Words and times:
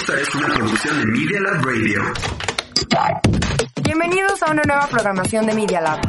Esta 0.00 0.20
es 0.20 0.34
una 0.36 0.54
producción 0.54 1.00
de 1.00 1.06
Media 1.06 1.40
Lab 1.40 1.64
Radio. 1.64 2.02
Bienvenidos 3.82 4.42
a 4.44 4.52
una 4.52 4.62
nueva 4.62 4.86
programación 4.86 5.46
de 5.46 5.54
Media 5.54 5.80
Lab. 5.80 6.00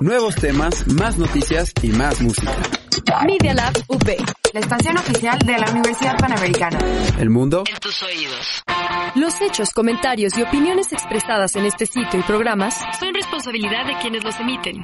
Nuevos 0.00 0.36
temas, 0.36 0.86
más 0.86 1.18
noticias 1.18 1.72
y 1.82 1.88
más 1.88 2.20
música. 2.20 2.52
Media 3.26 3.54
Lab 3.54 3.72
UP. 3.88 4.08
La 4.52 4.60
estación 4.60 4.96
oficial 4.96 5.38
de 5.38 5.58
la 5.58 5.70
Universidad 5.70 6.16
Panamericana. 6.16 6.78
El 7.18 7.30
mundo 7.30 7.64
en 7.68 7.78
tus 7.78 8.02
oídos. 8.02 8.62
Los 9.14 9.40
hechos, 9.40 9.70
comentarios 9.70 10.36
y 10.38 10.42
opiniones 10.42 10.92
expresadas 10.92 11.56
en 11.56 11.64
este 11.64 11.86
sitio 11.86 12.20
y 12.20 12.22
programas 12.22 12.80
son 12.98 13.14
responsabilidad 13.14 13.86
de 13.86 13.98
quienes 13.98 14.22
los 14.24 14.38
emiten 14.38 14.82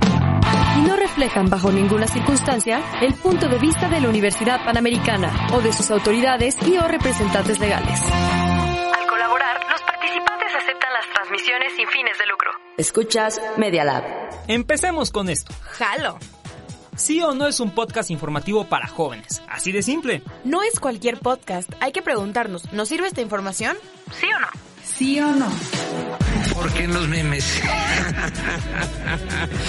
y 0.77 0.81
no 0.82 0.96
reflejan 0.96 1.49
bajo 1.50 1.71
ninguna 1.71 2.07
circunstancia 2.07 2.81
el 3.00 3.14
punto 3.14 3.49
de 3.49 3.59
vista 3.59 3.89
de 3.89 4.00
la 4.00 4.09
Universidad 4.09 4.64
Panamericana 4.64 5.49
o 5.53 5.61
de 5.61 5.72
sus 5.72 5.90
autoridades 5.90 6.57
y 6.67 6.77
o 6.79 6.89
representantes 6.89 7.58
legales. 7.58 8.00
Al 8.03 9.07
colaborar, 9.07 9.61
los 9.71 9.82
participantes 9.82 10.49
aceptan 10.54 10.93
las 10.93 11.07
transmisiones 11.14 11.72
sin 11.77 11.89
fines 11.89 12.18
de 12.18 12.27
lucro. 12.27 12.50
Escuchas 12.77 13.40
Media 13.57 13.85
Lab. 13.85 14.04
Empecemos 14.49 15.11
con 15.11 15.29
esto. 15.29 15.53
Jalo. 15.79 16.18
Sí 17.00 17.22
o 17.22 17.32
no 17.32 17.46
es 17.46 17.61
un 17.61 17.71
podcast 17.71 18.11
informativo 18.11 18.64
para 18.64 18.86
jóvenes. 18.86 19.43
Así 19.49 19.72
de 19.72 19.82
simple. 19.82 20.22
No 20.45 20.63
es 20.63 20.79
cualquier 20.79 21.18
podcast. 21.18 21.73
Hay 21.81 21.93
que 21.93 22.03
preguntarnos, 22.03 22.71
¿nos 22.75 22.89
sirve 22.89 23.09
esta 23.09 23.23
información? 23.23 23.75
¿Sí 24.21 24.26
o 24.26 24.39
no? 24.39 24.46
¿Sí 24.85 25.18
o 25.18 25.35
no? 25.35 25.46
¿Por 26.53 26.71
qué 26.75 26.86
los 26.86 27.09
memes? 27.09 27.63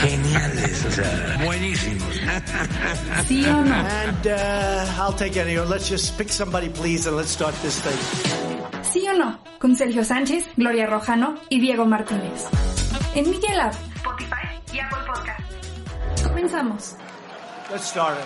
Geniales, 0.01 0.85
o 0.85 0.91
sea, 0.91 1.39
buenísimos. 1.45 2.19
¿Sí 3.29 3.45
o 3.45 3.63
no? 3.63 3.75
And 3.75 4.27
uh, 4.27 5.01
I'll 5.01 5.15
take 5.15 5.39
any. 5.39 5.55
Let's 5.55 5.89
just 5.89 6.17
pick 6.17 6.27
somebody, 6.33 6.67
please, 6.67 7.07
and 7.07 7.15
let's 7.15 7.31
start 7.31 7.55
this 7.61 7.79
thing. 7.81 8.83
¿Sí 8.91 9.07
o 9.07 9.13
no? 9.13 9.39
Con 9.57 9.77
Sergio 9.77 10.03
Sánchez, 10.03 10.49
Gloria 10.57 10.85
Rojano 10.85 11.35
y 11.47 11.61
Diego 11.61 11.85
Martínez. 11.85 12.45
En 13.15 13.31
Media 13.31 13.55
Lab, 13.55 13.71
Spotify 13.95 14.61
y 14.73 14.79
Apple 14.79 14.97
Podcast. 15.07 16.23
Comenzamos. 16.27 16.97
Let's 17.71 17.85
start 17.85 18.17
it. 18.19 18.25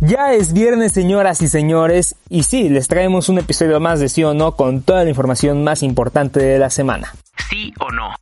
Ya 0.00 0.32
es 0.32 0.54
viernes, 0.54 0.92
señoras 0.92 1.42
y 1.42 1.48
señores, 1.48 2.16
y 2.30 2.44
sí, 2.44 2.70
les 2.70 2.88
traemos 2.88 3.28
un 3.28 3.38
episodio 3.38 3.80
más 3.80 4.00
de 4.00 4.08
sí 4.08 4.24
o 4.24 4.32
no 4.32 4.56
con 4.56 4.80
toda 4.80 5.04
la 5.04 5.10
información 5.10 5.62
más 5.62 5.82
importante 5.82 6.40
de 6.40 6.58
la 6.58 6.70
semana. 6.70 7.12
¿Sí 7.50 7.74
o 7.80 7.90
no? 7.90 8.14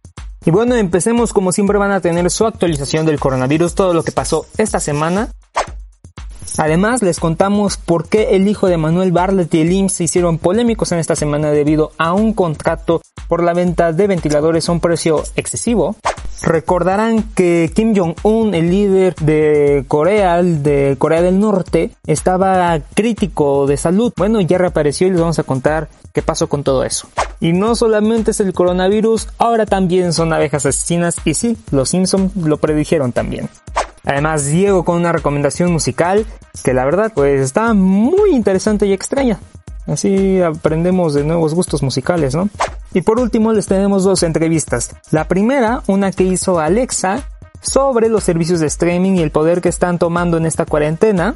Y 0.45 0.51
bueno, 0.51 0.75
empecemos 0.75 1.33
como 1.33 1.53
siempre 1.53 1.79
van 1.79 1.93
a 1.93 2.01
tener 2.01 2.29
su 2.31 2.45
actualización 2.45 3.07
del 3.07 3.21
coronavirus, 3.21 3.77
todo 3.77 3.95
lo 3.95 4.03
que 4.03 4.11
pasó 4.11 4.47
esta 4.59 4.81
semana. 4.81 5.29
Además, 6.59 7.01
les 7.03 7.21
contamos 7.21 7.77
por 7.77 8.09
qué 8.09 8.35
el 8.35 8.49
hijo 8.49 8.67
de 8.67 8.77
Manuel 8.77 9.13
Bartlett 9.13 9.55
y 9.55 9.61
el 9.61 9.71
IMSS 9.71 9.95
se 9.95 10.05
hicieron 10.05 10.39
polémicos 10.39 10.91
en 10.91 10.99
esta 10.99 11.15
semana 11.15 11.53
debido 11.53 11.93
a 11.97 12.13
un 12.13 12.33
contrato 12.33 13.01
por 13.29 13.45
la 13.45 13.55
venta 13.55 13.93
de 13.93 14.09
ventiladores 14.09 14.69
a 14.69 14.73
un 14.73 14.81
precio 14.81 15.23
excesivo. 15.37 15.95
Recordarán 16.43 17.23
que 17.35 17.71
Kim 17.75 17.95
Jong-un, 17.95 18.55
el 18.55 18.71
líder 18.71 19.15
de 19.17 19.85
Corea, 19.87 20.43
de 20.43 20.97
Corea 20.99 21.21
del 21.21 21.39
Norte, 21.39 21.91
estaba 22.07 22.81
crítico 22.95 23.67
de 23.67 23.77
salud. 23.77 24.13
Bueno, 24.17 24.41
ya 24.41 24.57
reapareció 24.57 25.07
y 25.07 25.11
les 25.11 25.21
vamos 25.21 25.39
a 25.39 25.43
contar 25.43 25.89
qué 26.15 26.23
pasó 26.23 26.49
con 26.49 26.65
todo 26.65 26.85
eso. 26.85 27.09
Y 27.41 27.53
no 27.53 27.75
solamente 27.75 28.31
es 28.31 28.41
el 28.41 28.53
coronavirus, 28.53 29.29
ahora 29.39 29.67
también 29.67 30.13
son 30.13 30.33
abejas 30.33 30.67
asesinas 30.67 31.17
y 31.25 31.35
sí, 31.35 31.57
los 31.71 31.91
Simpsons 31.91 32.35
lo 32.37 32.57
predijeron 32.57 33.13
también. 33.13 33.49
Además, 34.05 34.47
Diego 34.47 34.85
con 34.85 34.97
una 34.97 35.13
recomendación 35.13 35.71
musical 35.71 36.27
que 36.65 36.75
la 36.75 36.85
verdad 36.85 37.13
pues 37.15 37.41
está 37.41 37.75
muy 37.75 38.31
interesante 38.31 38.87
y 38.87 38.93
extraña. 38.93 39.39
Así 39.87 40.41
aprendemos 40.41 41.15
de 41.15 41.25
nuevos 41.25 41.55
gustos 41.55 41.83
musicales, 41.83 42.35
¿no? 42.35 42.49
Y 42.93 43.03
por 43.03 43.21
último 43.21 43.53
les 43.53 43.67
tenemos 43.67 44.05
dos 44.05 44.23
entrevistas. 44.23 44.95
La 45.11 45.29
primera, 45.29 45.83
una 45.87 46.11
que 46.11 46.25
hizo 46.25 46.59
Alexa 46.59 47.29
sobre 47.61 48.09
los 48.09 48.25
servicios 48.25 48.61
de 48.61 48.67
streaming 48.67 49.13
y 49.13 49.23
el 49.23 49.31
poder 49.31 49.61
que 49.61 49.69
están 49.69 49.99
tomando 49.99 50.37
en 50.37 50.47
esta 50.47 50.67
cuarentena. 50.67 51.35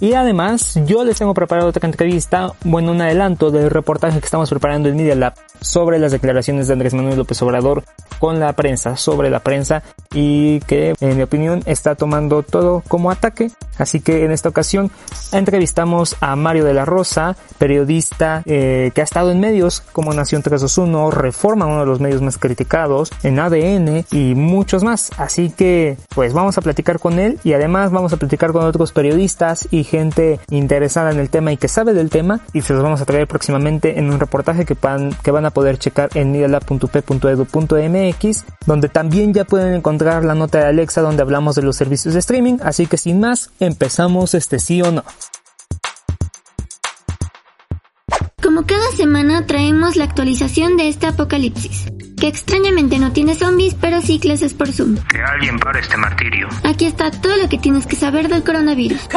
Y 0.00 0.14
además, 0.14 0.78
yo 0.86 1.04
les 1.04 1.18
tengo 1.18 1.34
preparado 1.34 1.68
otra 1.68 1.86
entrevista, 1.88 2.52
bueno, 2.64 2.90
un 2.90 3.00
adelanto 3.00 3.50
del 3.50 3.70
reportaje 3.70 4.18
que 4.18 4.24
estamos 4.24 4.50
preparando 4.50 4.88
en 4.88 4.96
Media 4.96 5.14
Lab 5.14 5.34
sobre 5.64 5.98
las 5.98 6.12
declaraciones 6.12 6.66
de 6.66 6.74
Andrés 6.74 6.94
Manuel 6.94 7.16
López 7.16 7.40
Obrador 7.42 7.84
con 8.18 8.38
la 8.38 8.52
prensa, 8.52 8.96
sobre 8.96 9.30
la 9.30 9.40
prensa 9.40 9.82
y 10.12 10.60
que, 10.60 10.94
en 11.00 11.16
mi 11.16 11.22
opinión, 11.22 11.62
está 11.66 11.94
tomando 11.94 12.42
todo 12.42 12.82
como 12.86 13.10
ataque. 13.10 13.50
Así 13.76 14.00
que 14.00 14.24
en 14.24 14.30
esta 14.30 14.48
ocasión 14.48 14.90
entrevistamos 15.32 16.16
a 16.20 16.36
Mario 16.36 16.64
de 16.64 16.74
la 16.74 16.84
Rosa, 16.84 17.36
periodista 17.58 18.42
eh, 18.46 18.92
que 18.94 19.00
ha 19.00 19.04
estado 19.04 19.32
en 19.32 19.40
medios 19.40 19.80
como 19.80 20.12
Nación 20.12 20.42
321, 20.42 21.10
Reforma, 21.10 21.66
uno 21.66 21.80
de 21.80 21.86
los 21.86 22.00
medios 22.00 22.22
más 22.22 22.38
criticados, 22.38 23.10
en 23.22 23.40
ADN 23.40 24.04
y 24.12 24.34
muchos 24.34 24.84
más. 24.84 25.10
Así 25.16 25.50
que, 25.50 25.96
pues 26.14 26.32
vamos 26.32 26.56
a 26.56 26.60
platicar 26.60 27.00
con 27.00 27.18
él 27.18 27.40
y 27.42 27.54
además 27.54 27.90
vamos 27.90 28.12
a 28.12 28.16
platicar 28.16 28.52
con 28.52 28.64
otros 28.64 28.92
periodistas 28.92 29.66
y 29.70 29.82
gente 29.84 30.38
interesada 30.50 31.10
en 31.10 31.18
el 31.18 31.30
tema 31.30 31.52
y 31.52 31.56
que 31.56 31.68
sabe 31.68 31.94
del 31.94 32.10
tema 32.10 32.40
y 32.52 32.60
se 32.60 32.74
los 32.74 32.82
vamos 32.82 33.00
a 33.00 33.06
traer 33.06 33.26
próximamente 33.26 33.98
en 33.98 34.10
un 34.10 34.20
reportaje 34.20 34.64
que 34.64 34.76
van, 34.80 35.10
que 35.22 35.30
van 35.30 35.46
a 35.46 35.50
poder 35.54 35.78
checar 35.78 36.10
en 36.14 36.32
medialab.p.edu.mx 36.32 38.44
donde 38.66 38.90
también 38.90 39.32
ya 39.32 39.44
pueden 39.44 39.74
encontrar 39.74 40.22
la 40.24 40.34
nota 40.34 40.58
de 40.58 40.66
Alexa 40.66 41.00
donde 41.00 41.22
hablamos 41.22 41.54
de 41.54 41.62
los 41.62 41.76
servicios 41.76 42.12
de 42.12 42.20
streaming 42.20 42.58
así 42.62 42.86
que 42.86 42.98
sin 42.98 43.20
más 43.20 43.48
empezamos 43.60 44.34
este 44.34 44.58
sí 44.58 44.82
o 44.82 44.92
no 44.92 45.04
Como 48.44 48.66
cada 48.66 48.92
semana 48.92 49.46
traemos 49.46 49.96
la 49.96 50.04
actualización 50.04 50.76
de 50.76 50.88
este 50.88 51.06
apocalipsis, 51.06 51.86
que 52.20 52.28
extrañamente 52.28 52.98
no 52.98 53.10
tiene 53.10 53.34
zombies, 53.34 53.74
pero 53.74 54.02
sí 54.02 54.20
clases 54.20 54.52
por 54.52 54.70
Zoom. 54.70 54.98
Que 55.08 55.22
alguien 55.22 55.58
pare 55.58 55.80
este 55.80 55.96
martirio. 55.96 56.48
Aquí 56.62 56.84
está 56.84 57.10
todo 57.10 57.38
lo 57.38 57.48
que 57.48 57.56
tienes 57.56 57.86
que 57.86 57.96
saber 57.96 58.28
del 58.28 58.44
coronavirus. 58.44 59.08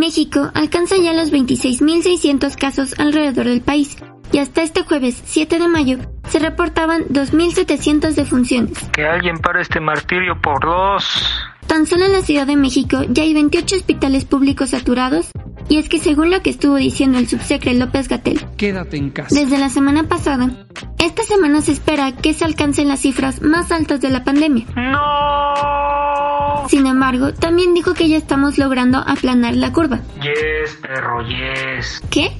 México 0.00 0.50
alcanza 0.54 0.96
ya 0.96 1.12
los 1.12 1.30
26.600 1.30 2.56
casos 2.56 2.98
alrededor 2.98 3.44
del 3.44 3.60
país 3.60 3.96
y 4.32 4.38
hasta 4.38 4.62
este 4.62 4.82
jueves 4.82 5.22
7 5.26 5.58
de 5.58 5.68
mayo 5.68 5.98
se 6.28 6.38
reportaban 6.38 7.04
2.700 7.08 8.14
defunciones. 8.14 8.78
Que 8.92 9.04
alguien 9.04 9.38
pare 9.38 9.60
este 9.60 9.78
martirio 9.78 10.40
por 10.40 10.60
dos. 10.64 11.49
Tan 11.70 11.86
solo 11.86 12.04
en 12.06 12.10
la 12.12 12.22
Ciudad 12.22 12.48
de 12.48 12.56
México 12.56 13.04
ya 13.10 13.22
hay 13.22 13.32
28 13.32 13.76
hospitales 13.76 14.24
públicos 14.24 14.70
saturados 14.70 15.30
y 15.68 15.78
es 15.78 15.88
que 15.88 16.00
según 16.00 16.32
lo 16.32 16.42
que 16.42 16.50
estuvo 16.50 16.74
diciendo 16.74 17.16
el 17.16 17.28
subsecretario 17.28 17.86
López 17.86 18.08
Gatel, 18.08 18.44
Quédate 18.56 18.96
en 18.96 19.10
casa. 19.10 19.32
desde 19.32 19.56
la 19.56 19.68
semana 19.68 20.08
pasada, 20.08 20.66
esta 20.98 21.22
semana 21.22 21.60
se 21.60 21.70
espera 21.70 22.10
que 22.16 22.34
se 22.34 22.44
alcancen 22.44 22.88
las 22.88 22.98
cifras 22.98 23.40
más 23.40 23.70
altas 23.70 24.00
de 24.00 24.10
la 24.10 24.24
pandemia. 24.24 24.66
¡No! 24.74 26.66
Sin 26.68 26.88
embargo, 26.88 27.34
también 27.34 27.72
dijo 27.72 27.94
que 27.94 28.08
ya 28.08 28.16
estamos 28.16 28.58
logrando 28.58 28.98
aplanar 28.98 29.54
la 29.54 29.72
curva. 29.72 30.00
Yes, 30.20 30.74
perro, 30.82 31.22
yes. 31.22 32.02
¿Qué? 32.10 32.32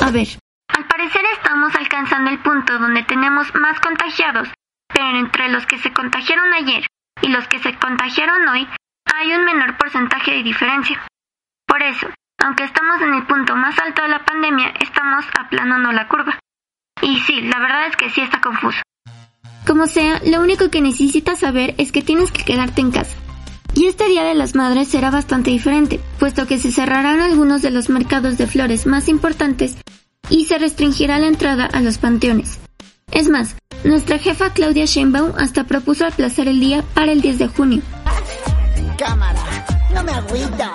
A 0.00 0.12
ver, 0.12 0.28
al 0.68 0.86
parecer 0.86 1.22
estamos 1.36 1.74
alcanzando 1.74 2.30
el 2.30 2.40
punto 2.42 2.78
donde 2.78 3.02
tenemos 3.02 3.48
más 3.60 3.80
contagiados, 3.80 4.46
pero 4.86 5.18
entre 5.18 5.48
los 5.48 5.66
que 5.66 5.78
se 5.78 5.92
contagiaron 5.92 6.52
ayer 6.52 6.86
y 7.22 7.28
los 7.28 7.46
que 7.48 7.58
se 7.58 7.76
contagiaron 7.78 8.48
hoy 8.48 8.68
hay 9.14 9.32
un 9.32 9.44
menor 9.44 9.76
porcentaje 9.76 10.32
de 10.32 10.42
diferencia. 10.42 11.00
Por 11.66 11.82
eso, 11.82 12.08
aunque 12.38 12.64
estamos 12.64 13.00
en 13.00 13.14
el 13.14 13.26
punto 13.26 13.56
más 13.56 13.78
alto 13.78 14.02
de 14.02 14.08
la 14.08 14.24
pandemia, 14.24 14.74
estamos 14.80 15.24
aplanando 15.38 15.92
la 15.92 16.08
curva. 16.08 16.38
Y 17.02 17.20
sí, 17.20 17.40
la 17.42 17.58
verdad 17.58 17.86
es 17.86 17.96
que 17.96 18.10
sí 18.10 18.20
está 18.20 18.40
confuso. 18.40 18.80
Como 19.66 19.86
sea, 19.86 20.20
lo 20.24 20.40
único 20.40 20.70
que 20.70 20.80
necesitas 20.80 21.40
saber 21.40 21.74
es 21.78 21.92
que 21.92 22.02
tienes 22.02 22.30
que 22.30 22.44
quedarte 22.44 22.80
en 22.80 22.92
casa. 22.92 23.16
Y 23.74 23.86
este 23.86 24.06
Día 24.06 24.24
de 24.24 24.34
las 24.34 24.54
Madres 24.54 24.88
será 24.88 25.10
bastante 25.10 25.50
diferente, 25.50 26.00
puesto 26.18 26.46
que 26.46 26.58
se 26.58 26.72
cerrarán 26.72 27.20
algunos 27.20 27.62
de 27.62 27.70
los 27.70 27.90
mercados 27.90 28.38
de 28.38 28.46
flores 28.46 28.86
más 28.86 29.08
importantes 29.08 29.76
y 30.30 30.46
se 30.46 30.58
restringirá 30.58 31.18
la 31.18 31.26
entrada 31.26 31.66
a 31.66 31.80
los 31.80 31.98
panteones. 31.98 32.58
Es 33.16 33.30
más, 33.30 33.56
nuestra 33.82 34.18
jefa 34.18 34.52
Claudia 34.52 34.84
Sheinbaum 34.84 35.32
hasta 35.38 35.64
propuso 35.64 36.04
aplazar 36.04 36.48
el 36.48 36.60
día 36.60 36.84
para 36.92 37.12
el 37.12 37.22
10 37.22 37.38
de 37.38 37.48
junio. 37.48 37.82
Cámara, 38.98 39.40
no 39.94 40.04
me 40.04 40.12
agüita. 40.12 40.70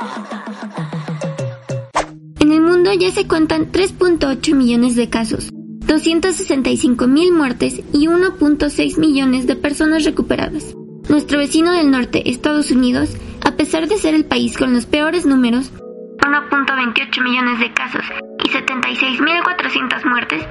En 2.40 2.52
el 2.52 2.62
mundo 2.62 2.92
ya 2.94 3.12
se 3.12 3.28
cuentan 3.28 3.72
3.8 3.72 4.56
millones 4.56 4.96
de 4.96 5.08
casos, 5.08 5.52
265 5.54 7.06
mil 7.06 7.32
muertes 7.32 7.80
y 7.94 8.08
1.6 8.08 8.98
millones 8.98 9.46
de 9.46 9.56
personas 9.56 10.04
recuperadas. 10.04 10.74
Nuestro 11.10 11.38
vecino 11.38 11.72
del 11.74 11.92
norte, 11.92 12.28
Estados 12.32 12.72
Unidos, 12.72 13.16
a 13.46 13.52
pesar 13.52 13.88
de 13.88 14.00
ser 14.00 14.16
el 14.16 14.26
país 14.26 14.58
con 14.58 14.74
los 14.74 14.88
peores 14.88 15.28
números, 15.28 15.72
1.28 16.18 17.24
millones 17.24 17.60
de 17.60 17.72
casos 17.72 18.06
y 18.44 18.50
76.400 18.50 20.06
muertes, 20.10 20.44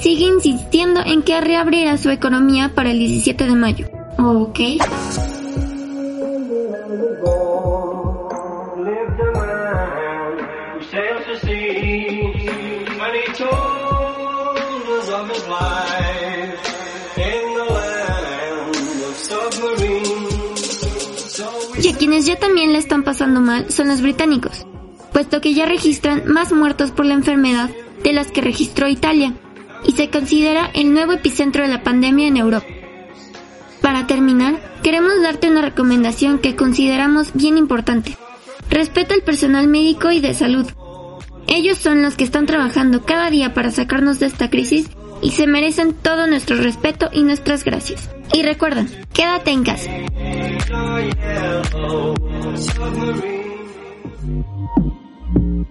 sigue 0.00 0.26
insistiendo 0.26 1.00
en 1.04 1.22
que 1.22 1.40
reabrirá 1.40 1.96
su 1.98 2.10
economía 2.10 2.72
para 2.74 2.90
el 2.90 2.98
17 2.98 3.44
de 3.44 3.54
mayo. 3.54 3.86
¿Ok? 4.18 4.60
Y 21.82 21.88
a 21.88 21.96
quienes 21.96 22.26
ya 22.26 22.38
también 22.38 22.72
le 22.72 22.78
están 22.78 23.02
pasando 23.02 23.40
mal 23.40 23.70
son 23.70 23.88
los 23.88 24.02
británicos, 24.02 24.66
puesto 25.12 25.40
que 25.40 25.54
ya 25.54 25.66
registran 25.66 26.24
más 26.26 26.52
muertos 26.52 26.90
por 26.90 27.06
la 27.06 27.14
enfermedad 27.14 27.70
de 28.04 28.12
las 28.12 28.30
que 28.30 28.40
registró 28.40 28.88
Italia, 28.88 29.34
y 29.84 29.92
se 29.92 30.10
considera 30.10 30.70
el 30.74 30.92
nuevo 30.92 31.12
epicentro 31.12 31.62
de 31.62 31.68
la 31.68 31.82
pandemia 31.82 32.28
en 32.28 32.36
Europa. 32.36 32.66
Para 33.80 34.06
terminar, 34.06 34.60
queremos 34.82 35.20
darte 35.22 35.50
una 35.50 35.62
recomendación 35.62 36.38
que 36.38 36.56
consideramos 36.56 37.32
bien 37.34 37.58
importante. 37.58 38.16
Respeta 38.70 39.14
al 39.14 39.22
personal 39.22 39.66
médico 39.66 40.12
y 40.12 40.20
de 40.20 40.34
salud. 40.34 40.66
Ellos 41.48 41.78
son 41.78 42.02
los 42.02 42.16
que 42.16 42.24
están 42.24 42.46
trabajando 42.46 43.04
cada 43.04 43.28
día 43.28 43.54
para 43.54 43.70
sacarnos 43.70 44.20
de 44.20 44.26
esta 44.26 44.48
crisis 44.48 44.88
y 45.20 45.30
se 45.30 45.46
merecen 45.46 45.94
todo 45.94 46.26
nuestro 46.26 46.56
respeto 46.56 47.08
y 47.12 47.22
nuestras 47.22 47.64
gracias. 47.64 48.08
Y 48.32 48.42
recuerda, 48.42 48.86
quédate 49.12 49.50
en 49.50 49.64
casa. 49.64 49.90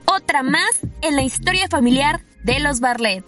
Otra 0.06 0.44
más 0.44 0.80
en 1.02 1.16
la 1.16 1.24
historia 1.24 1.68
familiar 1.70 2.22
de 2.44 2.60
los 2.60 2.80
Barlet. 2.80 3.26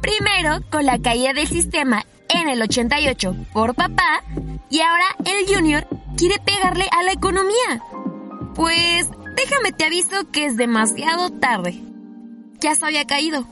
Primero 0.00 0.60
con 0.70 0.86
la 0.86 0.98
caída 0.98 1.32
del 1.32 1.48
sistema 1.48 2.04
en 2.28 2.48
el 2.48 2.62
88 2.62 3.36
por 3.52 3.74
papá 3.74 4.22
y 4.68 4.80
ahora 4.80 5.06
el 5.24 5.46
Junior 5.52 5.86
quiere 6.16 6.38
pegarle 6.38 6.86
a 6.90 7.02
la 7.02 7.12
economía. 7.12 7.82
Pues 8.54 9.08
déjame 9.36 9.72
te 9.72 9.84
aviso 9.84 10.30
que 10.32 10.46
es 10.46 10.56
demasiado 10.56 11.30
tarde. 11.30 11.80
Ya 12.60 12.74
se 12.74 12.86
había 12.86 13.06
caído. 13.06 13.46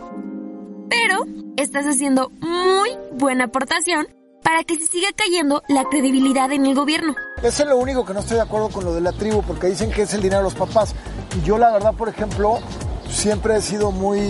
Pero 0.88 1.26
estás 1.56 1.86
haciendo 1.86 2.30
muy 2.40 2.90
buena 3.12 3.44
aportación 3.44 4.06
para 4.42 4.62
que 4.62 4.76
se 4.76 4.86
siga 4.86 5.08
cayendo 5.16 5.62
la 5.68 5.84
credibilidad 5.84 6.52
en 6.52 6.66
el 6.66 6.74
gobierno. 6.74 7.14
Eso 7.42 7.62
es 7.62 7.68
lo 7.68 7.78
único 7.78 8.04
que 8.04 8.12
no 8.12 8.20
estoy 8.20 8.36
de 8.36 8.42
acuerdo 8.42 8.68
con 8.68 8.84
lo 8.84 8.94
de 8.94 9.00
la 9.00 9.12
tribu, 9.12 9.42
porque 9.42 9.68
dicen 9.68 9.90
que 9.90 10.02
es 10.02 10.12
el 10.14 10.20
dinero 10.20 10.38
de 10.38 10.44
los 10.44 10.54
papás. 10.54 10.94
Y 11.36 11.46
yo 11.46 11.56
la 11.58 11.72
verdad, 11.72 11.94
por 11.94 12.08
ejemplo, 12.08 12.60
siempre 13.08 13.56
he 13.56 13.60
sido 13.62 13.90
muy, 13.90 14.20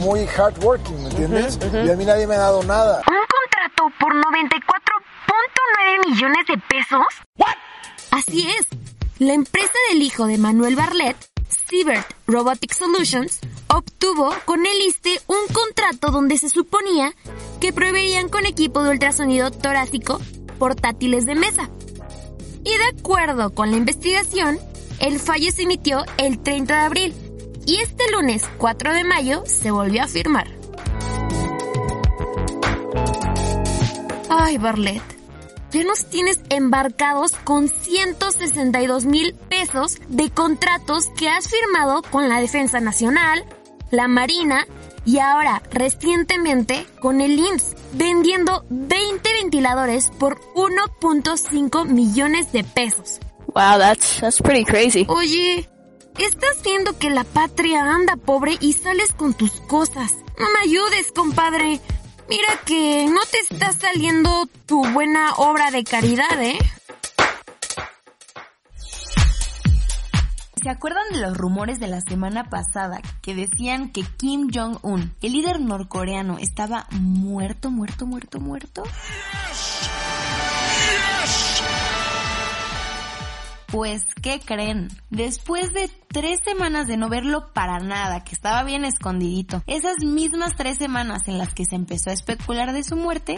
muy 0.00 0.26
hardworking, 0.26 1.02
¿me 1.02 1.10
entiendes? 1.10 1.58
Y 1.72 1.90
a 1.90 1.96
mí 1.96 2.04
nadie 2.04 2.26
me 2.26 2.34
ha 2.34 2.38
dado 2.38 2.62
nada. 2.62 3.02
¿Un 3.08 3.16
contrato 3.16 3.92
por 3.98 4.14
94.9 4.14 6.08
millones 6.08 6.46
de 6.46 6.58
pesos? 6.68 7.06
Así 8.10 8.48
es. 8.58 8.66
La 9.18 9.34
empresa 9.34 9.72
del 9.90 10.02
hijo 10.02 10.26
de 10.26 10.38
Manuel 10.38 10.76
Barlet, 10.76 11.16
Siebert 11.68 12.06
Robotic 12.26 12.72
Solutions, 12.72 13.40
obtuvo 13.68 14.34
con 14.44 14.66
el 14.66 14.82
ISTE 14.86 15.20
un 15.26 15.52
contrato 15.52 16.10
donde 16.10 16.38
se 16.38 16.48
suponía 16.48 17.12
que 17.60 17.72
proveerían 17.72 18.28
con 18.28 18.46
equipo 18.46 18.82
de 18.82 18.90
ultrasonido 18.90 19.50
torácico 19.50 20.20
portátiles 20.58 21.26
de 21.26 21.34
mesa. 21.34 21.70
Y 22.64 22.76
de 22.76 22.98
acuerdo 22.98 23.50
con 23.54 23.70
la 23.70 23.76
investigación, 23.76 24.58
el 25.00 25.18
fallo 25.18 25.50
se 25.50 25.62
emitió 25.62 26.04
el 26.16 26.40
30 26.40 26.74
de 26.74 26.80
abril 26.80 27.14
y 27.66 27.76
este 27.76 28.10
lunes 28.12 28.44
4 28.58 28.92
de 28.92 29.04
mayo 29.04 29.42
se 29.46 29.70
volvió 29.70 30.02
a 30.02 30.08
firmar. 30.08 30.46
Ay, 34.28 34.58
Barlet, 34.58 35.02
ya 35.70 35.84
nos 35.84 36.06
tienes 36.06 36.40
embarcados 36.50 37.32
con 37.44 37.68
162 37.68 39.06
mil 39.06 39.34
pesos 39.34 39.98
de 40.08 40.30
contratos 40.30 41.08
que 41.16 41.28
has 41.28 41.48
firmado 41.48 42.02
con 42.02 42.28
la 42.28 42.40
Defensa 42.40 42.80
Nacional, 42.80 43.44
la 43.90 44.08
Marina 44.08 44.66
y 45.04 45.18
ahora 45.18 45.62
recientemente 45.70 46.86
con 47.00 47.20
el 47.20 47.38
IMSS, 47.38 47.74
vendiendo 47.92 48.64
20 48.70 49.32
ventiladores 49.42 50.10
por 50.18 50.40
1.5 50.54 51.86
millones 51.86 52.52
de 52.52 52.64
pesos. 52.64 53.20
Wow, 53.54 53.78
that's 53.78 54.20
that's 54.20 54.40
pretty 54.40 54.64
crazy. 54.64 55.06
Oye, 55.08 55.68
estás 56.18 56.62
viendo 56.62 56.96
que 56.98 57.10
la 57.10 57.24
patria 57.24 57.82
anda 57.82 58.16
pobre 58.16 58.56
y 58.60 58.72
sales 58.74 59.12
con 59.12 59.34
tus 59.34 59.52
cosas. 59.62 60.12
No 60.38 60.46
me 60.52 60.60
ayudes, 60.62 61.12
compadre. 61.12 61.80
Mira 62.28 62.60
que 62.64 63.06
no 63.08 63.20
te 63.30 63.38
está 63.38 63.72
saliendo 63.72 64.48
tu 64.66 64.84
buena 64.92 65.34
obra 65.34 65.70
de 65.70 65.84
caridad, 65.84 66.42
¿eh? 66.42 66.58
¿Se 70.62 70.70
acuerdan 70.70 71.04
de 71.12 71.20
los 71.20 71.36
rumores 71.36 71.78
de 71.78 71.88
la 71.88 72.00
semana 72.00 72.48
pasada 72.48 73.02
que 73.20 73.34
decían 73.34 73.90
que 73.90 74.02
Kim 74.02 74.48
Jong-un, 74.50 75.14
el 75.20 75.32
líder 75.32 75.60
norcoreano, 75.60 76.38
estaba 76.38 76.86
muerto, 76.90 77.70
muerto, 77.70 78.06
muerto, 78.06 78.40
muerto? 78.40 78.82
Pues, 83.74 84.02
¿qué 84.22 84.38
creen? 84.38 84.86
Después 85.10 85.72
de 85.72 85.90
tres 86.06 86.38
semanas 86.44 86.86
de 86.86 86.96
no 86.96 87.08
verlo 87.08 87.52
para 87.52 87.80
nada, 87.80 88.22
que 88.22 88.32
estaba 88.32 88.62
bien 88.62 88.84
escondidito, 88.84 89.64
esas 89.66 89.96
mismas 90.04 90.54
tres 90.56 90.78
semanas 90.78 91.26
en 91.26 91.38
las 91.38 91.54
que 91.54 91.64
se 91.64 91.74
empezó 91.74 92.10
a 92.10 92.12
especular 92.12 92.72
de 92.72 92.84
su 92.84 92.94
muerte, 92.94 93.36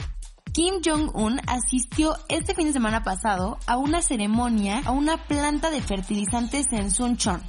Kim 0.53 0.83
Jong-un 0.85 1.41
asistió 1.47 2.19
este 2.29 2.55
fin 2.55 2.67
de 2.67 2.75
semana 2.75 3.03
pasado 3.03 3.57
a 3.67 3.79
una 3.79 4.03
ceremonia 4.03 4.83
a 4.85 4.91
una 4.91 5.17
planta 5.17 5.71
de 5.71 5.81
fertilizantes 5.81 6.67
en 6.71 6.91
Suncheon. 6.91 7.41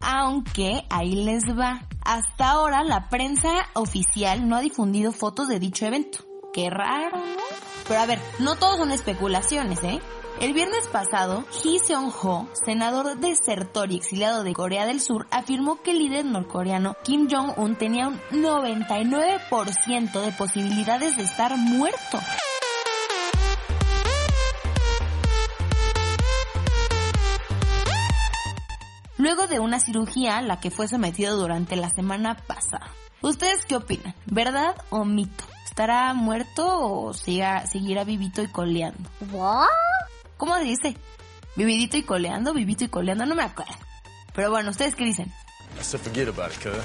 Aunque 0.00 0.84
ahí 0.90 1.14
les 1.14 1.44
va. 1.56 1.86
Hasta 2.04 2.50
ahora 2.50 2.82
la 2.82 3.08
prensa 3.08 3.68
oficial 3.74 4.48
no 4.48 4.56
ha 4.56 4.60
difundido 4.60 5.12
fotos 5.12 5.46
de 5.46 5.60
dicho 5.60 5.86
evento. 5.86 6.29
Qué 6.52 6.68
raro, 6.68 7.18
¿no? 7.18 7.42
Pero 7.86 8.00
a 8.00 8.06
ver, 8.06 8.18
no 8.40 8.56
todos 8.56 8.78
son 8.78 8.90
especulaciones, 8.90 9.84
¿eh? 9.84 10.00
El 10.40 10.52
viernes 10.52 10.88
pasado, 10.88 11.44
Hee 11.62 11.78
Seong-ho, 11.78 12.48
senador 12.64 13.18
desertor 13.18 13.92
y 13.92 13.96
exiliado 13.96 14.42
de 14.42 14.52
Corea 14.52 14.84
del 14.86 15.00
Sur, 15.00 15.28
afirmó 15.30 15.80
que 15.82 15.92
el 15.92 15.98
líder 15.98 16.24
norcoreano 16.24 16.96
Kim 17.04 17.28
Jong-un 17.30 17.76
tenía 17.76 18.08
un 18.08 18.20
99% 18.32 20.20
de 20.20 20.32
posibilidades 20.32 21.16
de 21.16 21.22
estar 21.22 21.56
muerto. 21.56 22.18
Luego 29.18 29.46
de 29.46 29.60
una 29.60 29.78
cirugía 29.78 30.38
a 30.38 30.42
la 30.42 30.58
que 30.58 30.70
fue 30.70 30.88
sometido 30.88 31.36
durante 31.36 31.76
la 31.76 31.90
semana 31.90 32.34
pasada. 32.34 32.90
¿Ustedes 33.20 33.66
qué 33.66 33.76
opinan? 33.76 34.14
¿Verdad 34.24 34.74
o 34.88 35.04
mito? 35.04 35.44
¿Estará 35.80 36.12
muerto 36.12 37.06
o 37.06 37.14
siga, 37.14 37.66
seguirá 37.66 38.04
vivito 38.04 38.42
y 38.42 38.48
coleando? 38.48 39.08
¿Cómo 40.36 40.58
dice? 40.58 40.94
¿Vividito 41.56 41.96
y 41.96 42.02
coleando? 42.02 42.52
¿Vivito 42.52 42.84
y 42.84 42.88
coleando? 42.88 43.24
No 43.24 43.34
me 43.34 43.44
acuerdo. 43.44 43.72
Pero 44.34 44.50
bueno, 44.50 44.68
¿ustedes 44.72 44.94
qué 44.94 45.06
dicen? 45.06 45.32
I 45.78 45.82
said 45.82 46.02
forget 46.02 46.28
about 46.28 46.52
it, 46.52 46.62
cuz. 46.62 46.76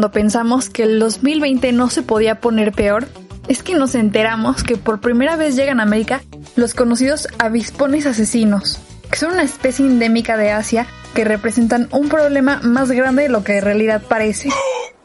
Cuando 0.00 0.12
pensamos 0.12 0.70
que 0.70 0.84
el 0.84 0.98
2020 0.98 1.72
no 1.72 1.90
se 1.90 2.00
podía 2.00 2.40
poner 2.40 2.72
peor, 2.72 3.06
es 3.48 3.62
que 3.62 3.74
nos 3.74 3.94
enteramos 3.94 4.62
que 4.62 4.78
por 4.78 5.02
primera 5.02 5.36
vez 5.36 5.56
llegan 5.56 5.78
a 5.78 5.82
América 5.82 6.22
los 6.56 6.72
conocidos 6.72 7.28
avispones 7.38 8.06
asesinos, 8.06 8.80
que 9.10 9.18
son 9.18 9.32
una 9.32 9.42
especie 9.42 9.84
endémica 9.84 10.38
de 10.38 10.52
Asia 10.52 10.86
que 11.14 11.24
representan 11.24 11.86
un 11.92 12.08
problema 12.08 12.60
más 12.62 12.90
grande 12.90 13.24
de 13.24 13.28
lo 13.28 13.44
que 13.44 13.58
en 13.58 13.64
realidad 13.66 14.00
parece. 14.08 14.48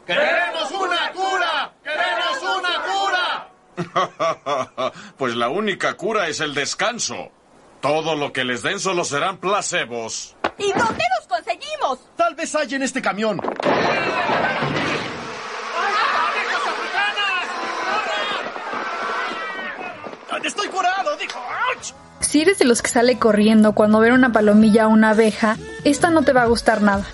¡Queremos 0.06 0.72
una 0.72 1.12
cura! 1.12 1.72
¡Queremos 1.84 3.50
una 3.76 3.92
cura! 4.00 4.92
pues 5.18 5.36
la 5.36 5.50
única 5.50 5.92
cura 5.92 6.26
es 6.28 6.40
el 6.40 6.54
descanso. 6.54 7.32
Todo 7.82 8.16
lo 8.16 8.32
que 8.32 8.44
les 8.44 8.62
den 8.62 8.80
solo 8.80 9.04
serán 9.04 9.36
placebos. 9.36 10.36
¿Y 10.56 10.72
dónde 10.72 11.04
los 11.18 11.28
conseguimos? 11.28 11.98
Tal 12.16 12.34
vez 12.34 12.54
hay 12.54 12.74
en 12.74 12.82
este 12.82 13.02
camión. 13.02 13.42
¡Estoy 20.46 20.68
curado! 20.68 21.16
¡Dijo! 21.20 21.40
¡Auch! 21.74 21.92
Si 22.20 22.40
eres 22.40 22.58
de 22.60 22.64
los 22.64 22.80
que 22.80 22.90
sale 22.90 23.18
corriendo 23.18 23.72
cuando 23.72 23.98
ve 23.98 24.12
una 24.12 24.30
palomilla 24.30 24.86
o 24.86 24.90
una 24.90 25.10
abeja, 25.10 25.56
esta 25.82 26.10
no 26.10 26.22
te 26.22 26.32
va 26.32 26.42
a 26.42 26.46
gustar 26.46 26.82
nada. 26.82 27.04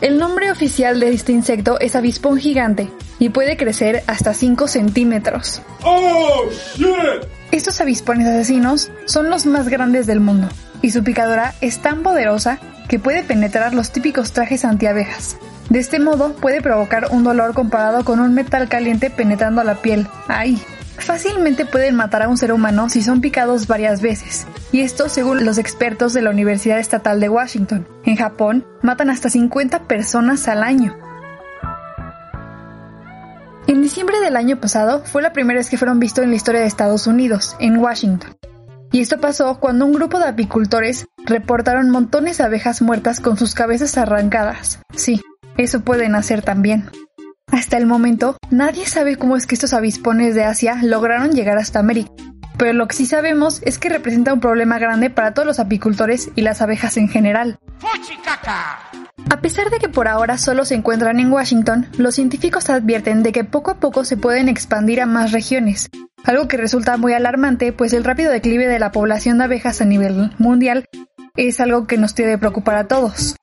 El 0.00 0.16
nombre 0.16 0.52
oficial 0.52 1.00
de 1.00 1.12
este 1.12 1.32
insecto 1.32 1.80
es 1.80 1.96
avispón 1.96 2.38
gigante 2.38 2.88
y 3.18 3.30
puede 3.30 3.56
crecer 3.56 4.04
hasta 4.06 4.32
5 4.32 4.68
centímetros. 4.68 5.60
¡Oh, 5.82 6.44
shit! 6.76 7.26
Estos 7.50 7.80
avispones 7.80 8.28
asesinos 8.28 8.90
son 9.06 9.28
los 9.28 9.44
más 9.44 9.68
grandes 9.68 10.06
del 10.06 10.20
mundo 10.20 10.48
y 10.80 10.92
su 10.92 11.02
picadura 11.02 11.54
es 11.60 11.82
tan 11.82 12.04
poderosa 12.04 12.60
que 12.88 13.00
puede 13.00 13.24
penetrar 13.24 13.74
los 13.74 13.90
típicos 13.90 14.32
trajes 14.32 14.64
antiabejas. 14.64 15.36
De 15.68 15.80
este 15.80 15.98
modo 15.98 16.32
puede 16.34 16.62
provocar 16.62 17.08
un 17.10 17.24
dolor 17.24 17.54
comparado 17.54 18.04
con 18.04 18.20
un 18.20 18.34
metal 18.34 18.68
caliente 18.68 19.10
penetrando 19.10 19.64
la 19.64 19.82
piel. 19.82 20.06
¡Ay! 20.28 20.62
Fácilmente 20.98 21.64
pueden 21.64 21.94
matar 21.94 22.22
a 22.22 22.28
un 22.28 22.36
ser 22.36 22.52
humano 22.52 22.88
si 22.88 23.02
son 23.02 23.20
picados 23.20 23.66
varias 23.66 24.02
veces, 24.02 24.46
y 24.72 24.80
esto 24.80 25.08
según 25.08 25.44
los 25.44 25.58
expertos 25.58 26.12
de 26.12 26.22
la 26.22 26.30
Universidad 26.30 26.78
Estatal 26.78 27.20
de 27.20 27.28
Washington. 27.28 27.86
En 28.04 28.16
Japón, 28.16 28.66
matan 28.82 29.08
hasta 29.10 29.30
50 29.30 29.84
personas 29.84 30.48
al 30.48 30.62
año. 30.62 30.96
En 33.66 33.82
diciembre 33.82 34.18
del 34.20 34.36
año 34.36 34.58
pasado 34.60 35.02
fue 35.04 35.22
la 35.22 35.32
primera 35.32 35.58
vez 35.58 35.70
que 35.70 35.76
fueron 35.76 36.00
vistos 36.00 36.24
en 36.24 36.30
la 36.30 36.36
historia 36.36 36.60
de 36.60 36.66
Estados 36.66 37.06
Unidos, 37.06 37.54
en 37.60 37.78
Washington. 37.78 38.36
Y 38.90 39.00
esto 39.00 39.20
pasó 39.20 39.60
cuando 39.60 39.84
un 39.84 39.92
grupo 39.92 40.18
de 40.18 40.26
apicultores 40.26 41.06
reportaron 41.24 41.90
montones 41.90 42.38
de 42.38 42.44
abejas 42.44 42.80
muertas 42.80 43.20
con 43.20 43.36
sus 43.36 43.54
cabezas 43.54 43.98
arrancadas. 43.98 44.80
Sí, 44.96 45.22
eso 45.58 45.80
pueden 45.80 46.14
hacer 46.14 46.42
también. 46.42 46.90
Hasta 47.50 47.76
el 47.76 47.86
momento, 47.86 48.36
nadie 48.50 48.86
sabe 48.86 49.16
cómo 49.16 49.36
es 49.36 49.46
que 49.46 49.54
estos 49.54 49.72
avispones 49.72 50.34
de 50.34 50.44
Asia 50.44 50.78
lograron 50.82 51.32
llegar 51.32 51.58
hasta 51.58 51.78
América, 51.78 52.10
pero 52.58 52.72
lo 52.72 52.88
que 52.88 52.96
sí 52.96 53.06
sabemos 53.06 53.60
es 53.64 53.78
que 53.78 53.88
representa 53.88 54.34
un 54.34 54.40
problema 54.40 54.78
grande 54.78 55.10
para 55.10 55.32
todos 55.32 55.46
los 55.46 55.58
apicultores 55.58 56.30
y 56.34 56.42
las 56.42 56.60
abejas 56.60 56.96
en 56.96 57.08
general. 57.08 57.58
A 59.30 59.40
pesar 59.40 59.70
de 59.70 59.78
que 59.78 59.88
por 59.88 60.08
ahora 60.08 60.38
solo 60.38 60.64
se 60.64 60.74
encuentran 60.74 61.20
en 61.20 61.32
Washington, 61.32 61.86
los 61.96 62.14
científicos 62.14 62.70
advierten 62.70 63.22
de 63.22 63.32
que 63.32 63.44
poco 63.44 63.70
a 63.70 63.80
poco 63.80 64.04
se 64.04 64.16
pueden 64.16 64.48
expandir 64.48 65.00
a 65.00 65.06
más 65.06 65.32
regiones, 65.32 65.90
algo 66.24 66.48
que 66.48 66.56
resulta 66.56 66.96
muy 66.96 67.12
alarmante 67.12 67.72
pues 67.72 67.92
el 67.92 68.04
rápido 68.04 68.30
declive 68.30 68.66
de 68.66 68.78
la 68.78 68.92
población 68.92 69.38
de 69.38 69.44
abejas 69.44 69.80
a 69.80 69.84
nivel 69.84 70.32
mundial 70.38 70.84
es 71.36 71.60
algo 71.60 71.86
que 71.86 71.98
nos 71.98 72.14
debe 72.14 72.36
preocupar 72.36 72.76
a 72.76 72.88
todos. 72.88 73.36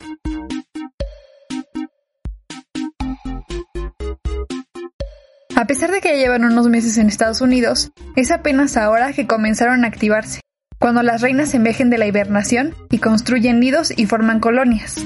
A 5.57 5.67
pesar 5.67 5.89
de 5.89 6.01
que 6.01 6.09
ya 6.09 6.15
llevan 6.15 6.43
unos 6.43 6.67
meses 6.67 6.97
en 6.97 7.07
Estados 7.07 7.39
Unidos, 7.39 7.93
es 8.17 8.29
apenas 8.29 8.75
ahora 8.75 9.13
que 9.13 9.25
comenzaron 9.25 9.85
a 9.85 9.87
activarse, 9.87 10.41
cuando 10.79 11.01
las 11.01 11.21
reinas 11.21 11.53
envejen 11.53 11.89
de 11.89 11.97
la 11.97 12.05
hibernación 12.05 12.75
y 12.91 12.97
construyen 12.97 13.61
nidos 13.61 13.97
y 13.97 14.05
forman 14.05 14.41
colonias. 14.41 15.05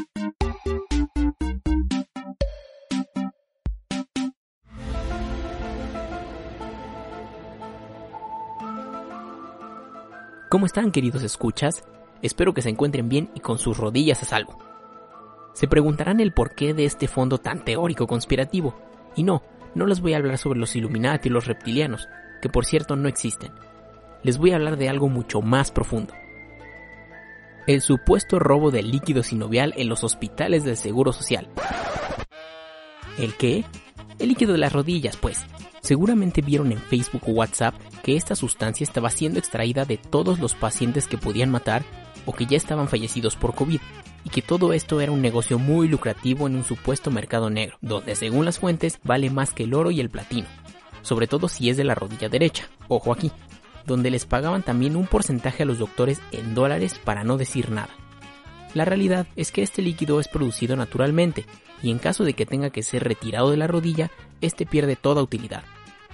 ¿Cómo 10.49 10.65
están 10.65 10.91
queridos 10.91 11.21
escuchas? 11.21 11.83
Espero 12.23 12.55
que 12.55 12.63
se 12.63 12.69
encuentren 12.69 13.07
bien 13.07 13.29
y 13.35 13.39
con 13.39 13.59
sus 13.59 13.77
rodillas 13.77 14.23
a 14.23 14.25
salvo. 14.25 14.57
Se 15.53 15.67
preguntarán 15.67 16.19
el 16.19 16.33
porqué 16.33 16.73
de 16.73 16.85
este 16.85 17.07
fondo 17.07 17.37
tan 17.37 17.63
teórico 17.63 18.07
conspirativo, 18.07 18.75
y 19.15 19.21
no, 19.21 19.43
no 19.75 19.85
les 19.85 20.01
voy 20.01 20.13
a 20.13 20.17
hablar 20.17 20.38
sobre 20.38 20.59
los 20.59 20.75
Illuminati 20.75 21.29
y 21.29 21.31
los 21.31 21.47
reptilianos, 21.47 22.07
que 22.41 22.49
por 22.49 22.65
cierto 22.65 22.95
no 22.95 23.07
existen. 23.07 23.51
Les 24.23 24.38
voy 24.38 24.51
a 24.51 24.55
hablar 24.55 24.77
de 24.77 24.89
algo 24.89 25.09
mucho 25.09 25.41
más 25.41 25.71
profundo. 25.71 26.13
El 27.67 27.81
supuesto 27.81 28.39
robo 28.39 28.71
de 28.71 28.81
líquido 28.81 29.23
sinovial 29.23 29.73
en 29.77 29.89
los 29.89 30.03
hospitales 30.03 30.63
del 30.63 30.75
Seguro 30.75 31.13
Social. 31.13 31.47
¿El 33.17 33.35
qué? 33.35 33.63
El 34.17 34.29
líquido 34.29 34.53
de 34.53 34.59
las 34.59 34.73
rodillas, 34.73 35.17
pues. 35.17 35.45
Seguramente 35.81 36.41
vieron 36.41 36.71
en 36.71 36.79
Facebook 36.79 37.23
o 37.27 37.31
WhatsApp 37.31 37.75
que 38.03 38.15
esta 38.15 38.35
sustancia 38.35 38.83
estaba 38.83 39.09
siendo 39.09 39.39
extraída 39.39 39.85
de 39.85 39.97
todos 39.97 40.39
los 40.39 40.55
pacientes 40.55 41.07
que 41.07 41.17
podían 41.17 41.51
matar 41.51 41.83
o 42.25 42.33
que 42.33 42.45
ya 42.45 42.57
estaban 42.57 42.88
fallecidos 42.88 43.35
por 43.35 43.55
COVID, 43.55 43.79
y 44.23 44.29
que 44.29 44.41
todo 44.41 44.73
esto 44.73 45.01
era 45.01 45.11
un 45.11 45.21
negocio 45.21 45.59
muy 45.59 45.88
lucrativo 45.88 46.47
en 46.47 46.55
un 46.55 46.63
supuesto 46.63 47.11
mercado 47.11 47.49
negro, 47.49 47.77
donde 47.81 48.15
según 48.15 48.45
las 48.45 48.59
fuentes 48.59 48.99
vale 49.03 49.29
más 49.29 49.53
que 49.53 49.63
el 49.63 49.73
oro 49.73 49.91
y 49.91 49.99
el 49.99 50.09
platino, 50.09 50.47
sobre 51.01 51.27
todo 51.27 51.47
si 51.47 51.69
es 51.69 51.77
de 51.77 51.83
la 51.83 51.95
rodilla 51.95 52.29
derecha, 52.29 52.69
ojo 52.88 53.13
aquí, 53.13 53.31
donde 53.85 54.11
les 54.11 54.25
pagaban 54.25 54.63
también 54.63 54.95
un 54.95 55.07
porcentaje 55.07 55.63
a 55.63 55.65
los 55.65 55.79
doctores 55.79 56.21
en 56.31 56.53
dólares 56.53 56.99
para 57.03 57.23
no 57.23 57.38
decir 57.38 57.71
nada. 57.71 57.89
La 58.73 58.85
realidad 58.85 59.25
es 59.35 59.51
que 59.51 59.63
este 59.63 59.81
líquido 59.81 60.19
es 60.19 60.27
producido 60.27 60.75
naturalmente, 60.75 61.45
y 61.81 61.89
en 61.89 61.97
caso 61.97 62.23
de 62.23 62.33
que 62.33 62.45
tenga 62.45 62.69
que 62.69 62.83
ser 62.83 63.03
retirado 63.03 63.49
de 63.49 63.57
la 63.57 63.67
rodilla, 63.67 64.11
este 64.41 64.65
pierde 64.65 64.95
toda 64.95 65.23
utilidad. 65.23 65.63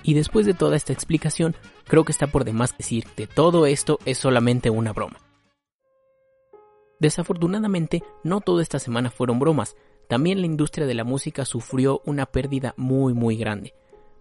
Y 0.03 0.13
después 0.13 0.45
de 0.45 0.53
toda 0.53 0.77
esta 0.77 0.93
explicación, 0.93 1.55
creo 1.85 2.05
que 2.05 2.11
está 2.11 2.27
por 2.27 2.45
demás 2.45 2.77
decir 2.77 3.05
que 3.15 3.27
todo 3.27 3.65
esto 3.65 3.99
es 4.05 4.19
solamente 4.19 4.69
una 4.69 4.93
broma. 4.93 5.17
Desafortunadamente, 6.99 8.03
no 8.23 8.41
toda 8.41 8.61
esta 8.61 8.79
semana 8.79 9.09
fueron 9.11 9.39
bromas, 9.39 9.75
también 10.07 10.39
la 10.39 10.45
industria 10.45 10.85
de 10.85 10.93
la 10.93 11.03
música 11.03 11.45
sufrió 11.45 12.01
una 12.05 12.25
pérdida 12.25 12.73
muy 12.77 13.13
muy 13.13 13.37
grande. 13.37 13.73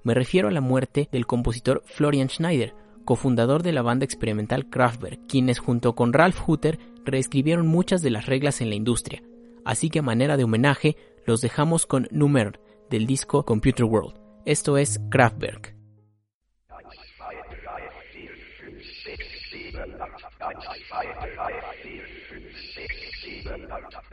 Me 0.02 0.14
refiero 0.14 0.48
a 0.48 0.50
la 0.50 0.60
muerte 0.60 1.08
del 1.12 1.26
compositor 1.26 1.82
Florian 1.86 2.28
Schneider, 2.28 2.74
cofundador 3.04 3.62
de 3.62 3.72
la 3.72 3.82
banda 3.82 4.04
experimental 4.04 4.68
Kraftwerk, 4.68 5.26
quienes 5.28 5.58
junto 5.58 5.94
con 5.94 6.12
Ralph 6.12 6.40
Hutter 6.46 6.78
reescribieron 7.04 7.66
muchas 7.66 8.02
de 8.02 8.10
las 8.10 8.26
reglas 8.26 8.60
en 8.60 8.70
la 8.70 8.76
industria. 8.76 9.22
Así 9.64 9.90
que 9.90 10.00
a 10.00 10.02
manera 10.02 10.36
de 10.36 10.44
homenaje, 10.44 10.96
los 11.26 11.40
dejamos 11.40 11.86
con 11.86 12.08
Numer 12.10 12.60
del 12.90 13.06
disco 13.06 13.44
Computer 13.44 13.84
World. 13.84 14.18
Esto 14.44 14.76
es 14.76 15.00
Kraftwerk. 15.10 15.74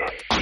life. 0.00 0.37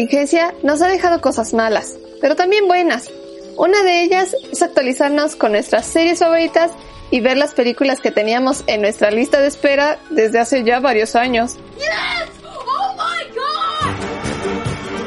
Contingencia 0.00 0.54
nos 0.62 0.80
ha 0.80 0.88
dejado 0.88 1.20
cosas 1.20 1.52
malas, 1.52 1.98
pero 2.22 2.34
también 2.34 2.66
buenas. 2.66 3.10
Una 3.58 3.82
de 3.82 4.02
ellas 4.02 4.34
es 4.50 4.62
actualizarnos 4.62 5.36
con 5.36 5.52
nuestras 5.52 5.84
series 5.84 6.20
favoritas 6.20 6.70
y 7.10 7.20
ver 7.20 7.36
las 7.36 7.52
películas 7.52 8.00
que 8.00 8.10
teníamos 8.10 8.64
en 8.66 8.80
nuestra 8.80 9.10
lista 9.10 9.40
de 9.40 9.48
espera 9.48 9.98
desde 10.08 10.38
hace 10.38 10.64
ya 10.64 10.80
varios 10.80 11.16
años. 11.16 11.58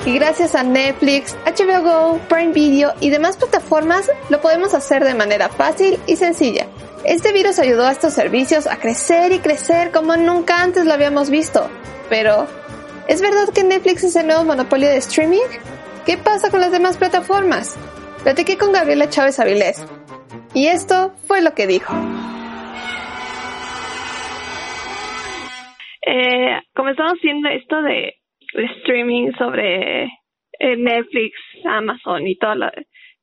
Y 0.06 0.14
gracias 0.14 0.54
a 0.54 0.62
Netflix, 0.62 1.36
HBO 1.44 1.82
Go, 1.82 2.20
Prime 2.30 2.54
Video 2.54 2.94
y 3.00 3.10
demás 3.10 3.38
plataformas 3.38 4.12
lo 4.30 4.42
podemos 4.42 4.76
hacer 4.76 5.04
de 5.04 5.16
manera 5.16 5.50
fácil 5.50 6.00
y 6.06 6.18
sencilla. 6.18 6.68
Este 7.04 7.34
virus 7.34 7.58
ayudó 7.58 7.88
a 7.88 7.92
estos 7.92 8.14
servicios 8.14 8.68
a 8.68 8.78
crecer 8.78 9.32
y 9.32 9.40
crecer 9.40 9.90
como 9.90 10.16
nunca 10.18 10.62
antes 10.62 10.86
lo 10.86 10.94
habíamos 10.94 11.32
visto. 11.32 11.68
Pero, 12.10 12.46
¿es 13.08 13.22
verdad 13.22 13.54
que 13.54 13.64
Netflix 13.64 14.04
es 14.04 14.16
el 14.16 14.28
nuevo 14.28 14.44
monopolio 14.44 14.90
de 14.90 14.98
streaming? 14.98 15.48
¿Qué 16.06 16.18
pasa 16.18 16.50
con 16.52 16.60
las 16.62 16.72
demás 16.72 16.98
plataformas? 16.98 17.78
Platiqué 18.24 18.58
con 18.58 18.72
Gabriela 18.74 19.10
Chávez 19.10 19.40
Avilés. 19.40 19.86
Y 20.54 20.68
esto 20.68 21.14
fue 21.28 21.42
lo 21.42 21.54
que 21.54 21.68
dijo. 21.68 21.94
Eh, 26.06 26.60
comenzamos 26.76 27.14
viendo 27.22 27.50
esto 27.50 27.82
de, 27.82 28.16
streaming 28.82 29.32
sobre 29.38 30.04
eh, 30.04 30.76
Netflix, 30.78 31.34
Amazon 31.66 32.28
y 32.28 32.38
toda 32.38 32.56
la- 32.56 32.74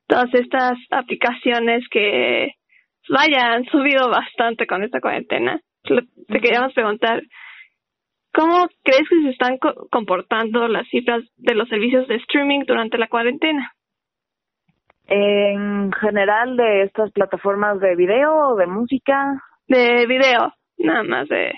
todas 0.09 0.33
estas 0.35 0.73
aplicaciones 0.91 1.85
que, 1.89 2.55
vaya, 3.09 3.53
han 3.53 3.65
subido 3.67 4.09
bastante 4.09 4.67
con 4.67 4.83
esta 4.83 5.01
cuarentena. 5.01 5.61
Te 5.85 6.41
queríamos 6.41 6.73
preguntar, 6.73 7.23
¿cómo 8.33 8.69
crees 8.83 9.09
que 9.09 9.23
se 9.23 9.31
están 9.31 9.59
co- 9.59 9.89
comportando 9.91 10.69
las 10.69 10.87
cifras 10.89 11.23
de 11.37 11.55
los 11.55 11.69
servicios 11.69 12.07
de 12.09 12.17
streaming 12.17 12.61
durante 12.67 12.99
la 12.99 13.09
cuarentena? 13.09 13.73
En 15.07 15.93
general 15.93 16.57
de 16.57 16.83
estas 16.83 17.11
plataformas 17.13 17.81
de 17.81 17.97
video 17.97 18.33
o 18.51 18.57
de 18.57 18.67
música. 18.67 19.43
De 19.67 20.07
video, 20.07 20.53
nada 20.79 21.03
más 21.03 21.29
de, 21.29 21.53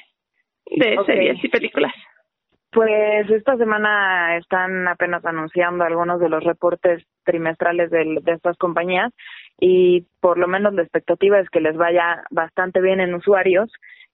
de 0.66 0.96
series 1.06 1.42
y 1.44 1.48
películas. 1.48 1.92
Pues 2.70 3.28
esta 3.30 3.56
semana 3.58 4.38
están 4.38 4.88
apenas 4.88 5.22
anunciando 5.26 5.84
algunos 5.84 6.18
de 6.20 6.30
los 6.30 6.42
reportes 6.42 7.04
trimestrales 7.24 7.90
del- 7.90 8.22
de, 8.22 8.32
estas 8.32 8.56
compañías 8.56 9.12
y 9.60 10.06
por 10.20 10.38
lo 10.38 10.48
menos 10.48 10.72
la 10.72 10.82
expectativa 10.82 11.38
es 11.38 11.50
que 11.50 11.60
les 11.60 11.76
vaya 11.76 12.22
bastante 12.30 12.80
bien 12.80 13.00
en 13.00 13.14
usuarios 13.14 13.70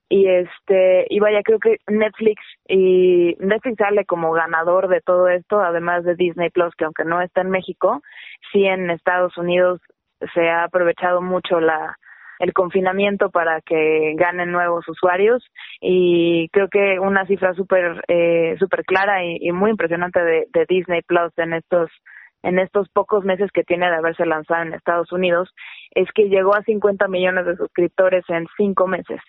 y 0.08 0.26
este 0.26 1.06
y 1.10 1.20
vaya 1.20 1.42
creo 1.42 1.58
que 1.58 1.78
Netflix 1.86 2.42
y 2.66 3.36
Netflix 3.40 3.76
sale 3.76 4.04
como 4.06 4.32
ganador 4.32 4.88
de 4.88 5.00
todo 5.00 5.28
esto 5.28 5.60
además 5.60 6.04
de 6.04 6.14
Disney 6.14 6.50
Plus 6.50 6.74
que 6.76 6.84
aunque 6.84 7.04
no 7.04 7.20
está 7.20 7.42
en 7.42 7.50
México 7.50 8.02
sí 8.52 8.64
en 8.64 8.90
Estados 8.90 9.36
Unidos 9.36 9.80
se 10.34 10.48
ha 10.48 10.64
aprovechado 10.64 11.20
mucho 11.20 11.60
la 11.60 11.96
el 12.38 12.52
confinamiento 12.52 13.30
para 13.30 13.60
que 13.60 14.14
ganen 14.16 14.52
nuevos 14.52 14.88
usuarios 14.88 15.44
y 15.80 16.48
creo 16.50 16.68
que 16.68 16.98
una 17.00 17.26
cifra 17.26 17.52
súper 17.54 18.02
eh, 18.08 18.56
súper 18.58 18.84
clara 18.84 19.24
y, 19.24 19.38
y 19.40 19.52
muy 19.52 19.70
impresionante 19.70 20.22
de, 20.22 20.46
de 20.52 20.64
Disney 20.68 21.02
Plus 21.02 21.32
en 21.36 21.52
estos 21.52 21.90
en 22.42 22.58
estos 22.58 22.88
pocos 22.90 23.24
meses 23.24 23.50
que 23.52 23.64
tiene 23.64 23.90
de 23.90 23.96
haberse 23.96 24.24
lanzado 24.24 24.62
en 24.62 24.74
Estados 24.74 25.10
Unidos 25.12 25.52
es 25.90 26.08
que 26.14 26.28
llegó 26.28 26.54
a 26.54 26.62
50 26.62 27.08
millones 27.08 27.46
de 27.46 27.56
suscriptores 27.56 28.24
en 28.28 28.46
cinco 28.56 28.86
meses. 28.86 29.20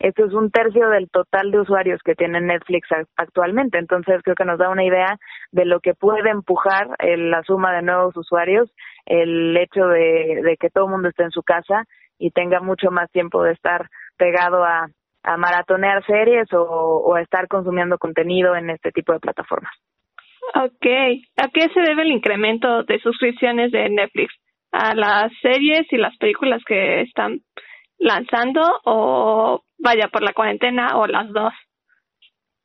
Esto 0.00 0.24
es 0.24 0.32
un 0.32 0.50
tercio 0.50 0.88
del 0.88 1.10
total 1.10 1.50
de 1.50 1.60
usuarios 1.60 2.00
que 2.02 2.14
tiene 2.14 2.40
Netflix 2.40 2.88
actualmente. 3.16 3.78
Entonces 3.78 4.22
creo 4.24 4.34
que 4.34 4.46
nos 4.46 4.58
da 4.58 4.70
una 4.70 4.84
idea 4.84 5.18
de 5.52 5.66
lo 5.66 5.80
que 5.80 5.92
puede 5.92 6.30
empujar 6.30 6.88
eh, 6.98 7.18
la 7.18 7.42
suma 7.42 7.74
de 7.74 7.82
nuevos 7.82 8.16
usuarios, 8.16 8.72
el 9.04 9.54
hecho 9.58 9.86
de, 9.88 10.40
de 10.42 10.56
que 10.58 10.70
todo 10.70 10.86
el 10.86 10.92
mundo 10.92 11.10
esté 11.10 11.24
en 11.24 11.30
su 11.30 11.42
casa 11.42 11.84
y 12.18 12.30
tenga 12.30 12.60
mucho 12.60 12.90
más 12.90 13.10
tiempo 13.10 13.42
de 13.42 13.52
estar 13.52 13.88
pegado 14.16 14.64
a, 14.64 14.88
maratonear 15.36 16.02
series 16.06 16.50
o, 16.54 16.62
o 16.62 17.14
a 17.14 17.20
estar 17.20 17.46
consumiendo 17.46 17.98
contenido 17.98 18.56
en 18.56 18.70
este 18.70 18.90
tipo 18.90 19.12
de 19.12 19.20
plataformas. 19.20 19.70
Okay, 20.54 21.24
¿a 21.36 21.48
qué 21.48 21.68
se 21.74 21.80
debe 21.82 22.02
el 22.02 22.12
incremento 22.12 22.84
de 22.84 22.98
suscripciones 23.00 23.70
de 23.70 23.90
Netflix? 23.90 24.32
¿A 24.72 24.94
las 24.94 25.30
series 25.42 25.86
y 25.92 25.98
las 25.98 26.16
películas 26.16 26.62
que 26.66 27.02
están 27.02 27.40
lanzando 28.00 28.62
o 28.84 29.62
vaya 29.78 30.08
por 30.08 30.22
la 30.22 30.32
cuarentena 30.32 30.96
o 30.96 31.06
las 31.06 31.30
dos? 31.32 31.52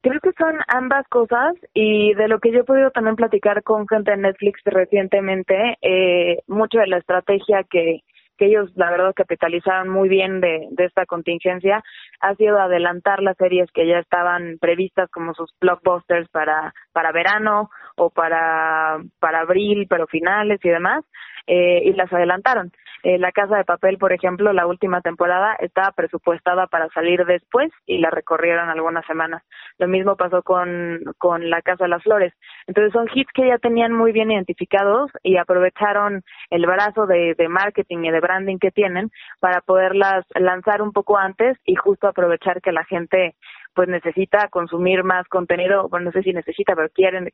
Creo 0.02 0.19
que 0.21 0.32
son 0.38 0.60
ambas 0.67 1.08
cosas 1.10 1.54
y 1.74 2.13
de 2.13 2.28
lo 2.28 2.39
que 2.39 2.52
yo 2.52 2.60
he 2.60 2.63
podido 2.63 2.91
también 2.91 3.15
platicar 3.15 3.63
con 3.63 3.88
gente 3.88 4.12
de 4.12 4.17
Netflix 4.17 4.62
recientemente, 4.65 5.78
eh, 5.82 6.41
mucho 6.48 6.78
de 6.78 6.88
la 6.88 6.98
estrategia 6.98 7.63
que, 7.63 8.02
que 8.38 8.45
ellos 8.45 8.71
la 8.76 8.91
verdad 8.91 9.13
capitalizaron 9.15 9.89
muy 9.89 10.08
bien 10.08 10.41
de, 10.41 10.67
de 10.71 10.86
esta 10.86 11.06
contingencia 11.06 11.84
ha 12.19 12.36
sido 12.36 12.60
adelantar 12.60 13.21
las 13.21 13.38
series 13.38 13.71
que 13.71 13.88
ya 13.88 14.00
estaban 14.00 14.58
previstas 14.60 15.10
como 15.10 15.34
sus 15.34 15.52
blockbusters 15.60 16.30
para, 16.30 16.74
para 16.91 17.12
verano 17.12 17.69
o 17.95 18.10
para, 18.10 18.99
para 19.19 19.41
abril, 19.41 19.88
pero 19.89 20.08
finales 20.08 20.60
y 20.63 20.69
demás, 20.69 21.03
eh, 21.47 21.81
y 21.86 21.93
las 21.93 22.12
adelantaron. 22.12 22.71
Eh, 23.03 23.19
la 23.19 23.31
Casa 23.31 23.58
de 23.58 23.65
Papel, 23.65 23.99
por 23.99 24.13
ejemplo, 24.13 24.51
la 24.51 24.65
última 24.65 24.99
temporada 25.01 25.55
estaba 25.60 25.91
presupuestada 25.91 26.65
para 26.65 26.89
salir 26.89 27.23
después 27.25 27.71
y 27.86 27.99
la 27.99 28.10
recorrieron 28.10 28.67
algunas 28.69 29.05
semanas. 29.05 29.43
Lo 29.77 29.88
mismo 29.88 30.15
pasó 30.15 30.41
con, 30.41 31.01
con 31.19 31.51
La 31.51 31.62
Casa 31.62 31.84
de 31.84 31.89
las 31.89 32.01
Flores. 32.01 32.34
Entonces 32.65 32.93
son 32.93 33.08
hits 33.13 33.31
que 33.31 33.47
ya 33.47 33.60
tenían 33.60 33.93
muy 33.93 34.12
bien 34.12 34.31
identificados 34.31 35.12
y 35.21 35.38
aprovecharon 35.38 36.23
el 36.49 36.65
brazo 36.65 37.05
de, 37.05 37.36
de 37.38 37.47
marketing 37.47 38.05
y 38.05 38.10
de 38.10 38.19
branding 38.19 38.58
que 38.58 38.71
tienen 38.71 39.12
para 39.39 39.62
poderlas 39.62 40.25
lanzar 40.34 40.81
un 40.81 40.91
poco 40.91 41.15
antes 41.19 41.60
y 41.63 41.75
justo 41.75 42.08
aprovechar 42.08 42.60
que 42.60 42.71
la 42.71 42.86
gente 42.86 43.36
pues 43.75 43.89
necesita 43.89 44.47
consumir 44.47 45.03
más 45.03 45.27
contenido, 45.27 45.89
bueno 45.89 46.05
no 46.05 46.11
sé 46.11 46.23
si 46.23 46.33
necesita, 46.33 46.75
pero 46.75 46.89
quieren 46.89 47.29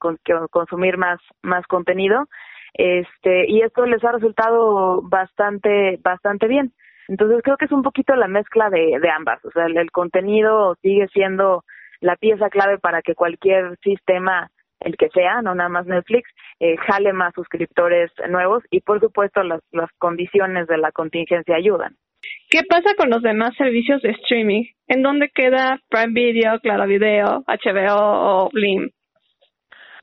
consumir 0.50 0.98
más 0.98 1.20
más 1.42 1.66
contenido 1.68 2.28
este 2.74 3.50
y 3.50 3.62
esto 3.62 3.86
les 3.86 4.04
ha 4.04 4.12
resultado 4.12 5.02
bastante 5.04 6.00
bastante 6.04 6.48
bien. 6.48 6.74
Entonces 7.08 7.42
creo 7.44 7.58
que 7.58 7.66
es 7.66 7.72
un 7.72 7.84
poquito 7.84 8.16
la 8.16 8.28
mezcla 8.28 8.70
de, 8.70 9.00
de 9.00 9.10
ambas 9.10 9.44
o 9.46 9.52
sea 9.52 9.66
el, 9.66 9.78
el 9.78 9.92
contenido 9.92 10.76
sigue 10.82 11.08
siendo 11.10 11.64
la 12.00 12.16
pieza 12.16 12.50
clave 12.50 12.80
para 12.80 13.02
que 13.02 13.16
cualquier 13.16 13.78
sistema 13.84 14.50
el 14.80 14.98
que 14.98 15.10
sea 15.10 15.42
no 15.42 15.54
nada 15.54 15.70
más 15.70 15.86
Netflix 15.86 16.30
eh, 16.60 16.76
jale 16.78 17.14
más 17.14 17.34
suscriptores 17.36 18.12
nuevos 18.30 18.64
y 18.72 18.82
por 18.82 19.00
supuesto 19.00 19.44
las 19.44 19.62
las 19.72 19.92
condiciones 20.00 20.68
de 20.68 20.78
la 20.78 20.92
contingencia 20.92 21.56
ayudan 21.56 21.96
¿Qué 22.52 22.64
pasa 22.70 22.94
con 22.98 23.10
los 23.10 23.22
demás 23.22 23.56
servicios 23.58 24.02
de 24.02 24.10
streaming? 24.10 24.66
¿En 24.90 25.04
dónde 25.04 25.30
queda 25.34 25.80
Prime 25.90 26.12
Video, 26.14 26.60
Claro 26.60 26.86
Video, 26.86 27.46
HBO 27.48 27.96
o 28.46 28.50
Blim? 28.52 28.90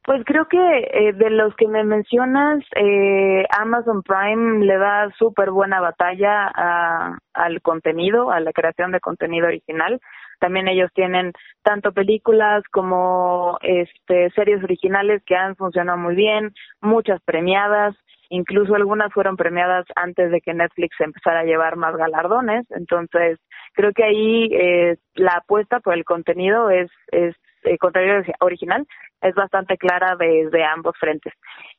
Pues 0.03 0.23
creo 0.25 0.47
que 0.49 0.57
eh, 0.57 1.13
de 1.13 1.29
los 1.29 1.55
que 1.57 1.69
me 1.69 1.85
mencionas, 1.85 2.65
eh, 2.75 3.45
Amazon 3.51 4.03
Prime 4.03 4.65
le 4.65 4.79
da 4.79 5.11
súper 5.19 5.51
buena 5.51 5.83
batalla 5.83 6.51
a- 6.55 7.19
al 7.35 7.61
contenido, 7.61 8.31
a 8.31 8.41
la 8.41 8.53
creación 8.55 8.93
de 8.93 9.01
contenido 9.01 9.47
original. 9.49 10.01
También 10.41 10.69
ellos 10.69 10.91
tienen 10.95 11.33
tanto 11.63 11.93
películas 11.93 12.63
como 12.73 13.59
este 13.61 14.31
series 14.31 14.65
originales 14.65 15.23
que 15.27 15.37
han 15.37 15.55
funcionado 15.57 15.99
muy 15.99 16.15
bien, 16.15 16.55
muchas 16.81 17.21
premiadas, 17.27 17.95
incluso 18.29 18.75
algunas 18.75 19.12
fueron 19.12 19.37
premiadas 19.37 19.87
antes 19.97 20.31
de 20.31 20.41
que 20.41 20.55
Netflix 20.55 21.01
empezara 21.01 21.41
a 21.41 21.45
llevar 21.45 21.77
más 21.77 21.97
galardones. 21.97 22.67
Entonces, 22.71 23.38
creo 23.75 23.93
que 23.93 24.05
ahí 24.05 24.51
eh, 24.53 24.97
la 25.14 25.33
apuesta 25.38 25.81
por 25.81 25.95
el 25.95 26.05
contenido 26.05 26.71
es, 26.71 26.91
es 27.12 27.35
eh, 27.64 27.79
contenido 27.79 28.23
original 28.41 28.87
es 29.21 29.35
bastante 29.35 29.77
clara 29.77 30.17
desde 30.17 30.64
ambos 30.64 30.97
frentes. 30.99 31.33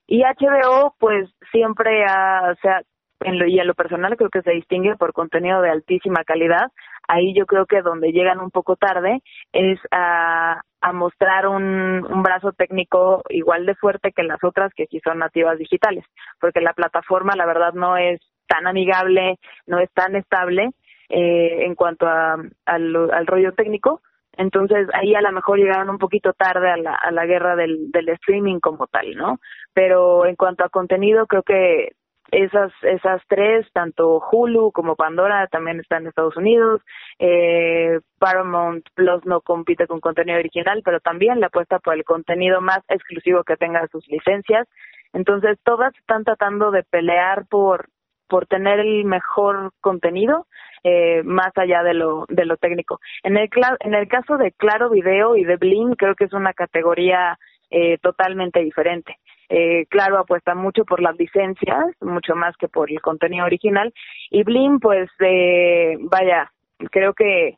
Y 0.08 0.24
HBO, 0.24 0.96
pues 1.00 1.30
siempre 1.52 2.04
ha, 2.06 2.52
o 2.52 2.56
sea, 2.62 2.82
en 3.22 3.40
lo, 3.40 3.46
y 3.46 3.60
en 3.60 3.68
lo 3.68 3.76
personal 3.76 4.16
creo 4.18 4.30
que 4.30 4.42
se 4.42 4.52
distingue 4.52 4.96
por 4.96 5.14
contenido 5.14 5.62
de 5.62 5.70
altísima 5.70 6.24
calidad, 6.24 6.72
ahí 7.08 7.34
yo 7.34 7.46
creo 7.46 7.66
que 7.66 7.82
donde 7.82 8.12
llegan 8.12 8.40
un 8.40 8.52
poco 8.52 8.76
tarde 8.76 9.22
es 9.52 9.80
a, 9.92 10.62
a 10.82 10.94
mostrar 10.94 11.48
un, 11.48 12.06
un 12.10 12.24
brazo 12.24 12.52
técnico 12.54 13.24
igual 13.30 13.66
de 13.66 13.76
fuerte 13.76 14.12
que 14.12 14.24
las 14.24 14.44
otras 14.44 14.74
que 14.74 14.88
sí 14.88 15.00
son 15.04 15.20
nativas 15.20 15.58
digitales, 15.58 16.06
porque 16.40 16.62
la 16.62 16.74
plataforma 16.74 17.36
la 17.36 17.46
verdad 17.46 17.74
no 17.74 17.98
es 17.98 18.20
tan 18.48 18.68
amigable, 18.68 19.38
no 19.68 19.80
es 19.80 19.92
tan 19.92 20.16
estable 20.16 20.72
eh, 21.10 21.66
en 21.66 21.76
cuanto 21.76 22.08
a, 22.08 22.38
al, 22.66 23.12
al 23.12 23.28
rollo 23.28 23.54
técnico, 23.54 24.02
entonces 24.40 24.88
ahí 24.94 25.14
a 25.16 25.22
lo 25.22 25.32
mejor 25.34 25.58
llegaron 25.60 25.90
un 25.90 25.98
poquito 25.98 26.32
tarde 26.32 26.72
a 26.72 26.78
la, 26.78 26.96
a 26.96 27.12
la 27.12 27.26
guerra 27.26 27.58
del, 27.58 27.92
del 27.92 28.08
streaming 28.10 28.60
como 28.60 28.88
tal, 28.88 29.14
¿no? 29.16 29.40
Pero 29.74 30.26
en 30.26 30.38
cuanto 30.38 30.64
a 30.64 30.70
contenido, 30.70 31.28
creo 31.28 31.44
que 31.44 31.92
esas 32.32 32.72
esas 32.82 33.22
tres, 33.28 33.68
tanto 33.74 34.22
Hulu 34.32 34.72
como 34.72 34.96
Pandora, 34.96 35.48
también 35.48 35.80
están 35.80 36.04
en 36.04 36.10
Estados 36.10 36.38
Unidos. 36.38 36.82
Eh, 37.20 38.00
Paramount 38.20 38.86
Plus 38.94 39.26
no 39.26 39.42
compite 39.42 39.88
con 39.88 40.00
contenido 40.00 40.40
original, 40.40 40.82
pero 40.84 41.00
también 41.00 41.40
le 41.40 41.48
apuesta 41.48 41.80
por 41.80 41.94
el 41.94 42.04
contenido 42.04 42.62
más 42.62 42.80
exclusivo 42.90 43.44
que 43.44 43.58
tenga 43.58 43.88
sus 43.88 44.08
licencias. 44.08 44.68
Entonces 45.14 45.58
todas 45.64 45.96
están 45.98 46.24
tratando 46.24 46.72
de 46.72 46.84
pelear 46.84 47.46
por 47.48 47.90
por 48.28 48.46
tener 48.46 48.80
el 48.80 49.06
mejor 49.06 49.72
contenido 49.82 50.46
eh, 50.84 51.24
más 51.24 51.52
allá 51.58 51.84
de 51.84 51.96
lo 51.96 52.26
de 52.30 52.46
lo 52.46 52.58
técnico. 52.58 53.00
En 53.24 53.38
el 53.38 53.50
en 53.80 53.94
el 53.94 54.08
caso 54.08 54.38
de 54.38 54.52
Claro 54.52 54.90
Video 54.90 55.36
y 55.36 55.44
de 55.44 55.58
Blim 55.58 55.96
creo 55.96 56.16
que 56.16 56.26
es 56.26 56.34
una 56.34 56.54
categoría 56.54 57.38
eh, 57.72 57.98
totalmente 58.00 58.62
diferente. 58.62 59.18
Eh, 59.50 59.88
claro, 59.90 60.20
apuesta 60.20 60.54
mucho 60.54 60.86
por 60.86 61.02
las 61.02 61.18
licencias, 61.18 61.86
mucho 62.02 62.36
más 62.36 62.56
que 62.58 62.68
por 62.68 62.92
el 62.92 63.02
contenido 63.02 63.46
original. 63.46 63.92
Y 64.30 64.44
Blim, 64.44 64.80
pues, 64.80 65.10
eh, 65.20 65.98
vaya, 66.02 66.52
creo 66.92 67.14
que 67.14 67.58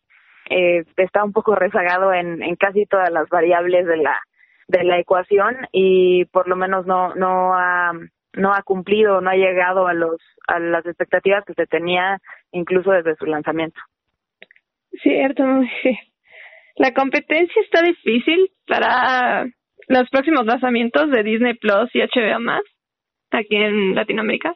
eh, 0.50 0.86
está 0.98 1.24
un 1.24 1.34
poco 1.34 1.56
rezagado 1.56 2.14
en, 2.14 2.42
en 2.42 2.56
casi 2.56 2.86
todas 2.86 3.12
las 3.12 3.28
variables 3.30 3.86
de 3.86 3.98
la 3.98 4.20
de 4.68 4.84
la 4.86 5.00
ecuación 5.00 5.68
y 5.74 6.26
por 6.26 6.48
lo 6.48 6.56
menos 6.56 6.86
no 6.86 7.14
no 7.16 7.54
ha 7.56 7.92
no 8.34 8.54
ha 8.54 8.62
cumplido, 8.64 9.20
no 9.20 9.30
ha 9.30 9.36
llegado 9.36 9.88
a 9.88 9.94
los 9.94 10.18
a 10.48 10.60
las 10.60 10.86
expectativas 10.86 11.44
que 11.46 11.54
se 11.54 11.68
tenía 11.68 12.20
incluso 12.52 12.92
desde 12.92 13.16
su 13.18 13.26
lanzamiento. 13.26 13.80
Cierto, 15.02 15.44
la 16.76 16.94
competencia 16.94 17.62
está 17.62 17.82
difícil 17.82 18.50
para 18.66 19.46
los 19.92 20.10
próximos 20.10 20.46
lanzamientos 20.46 21.10
de 21.12 21.24
Disney 21.24 21.54
Plus 21.56 21.90
y 21.94 22.00
HBO 22.00 22.40
más 22.40 22.62
aquí 23.32 23.56
en 23.56 23.96
Latinoamérica? 23.96 24.54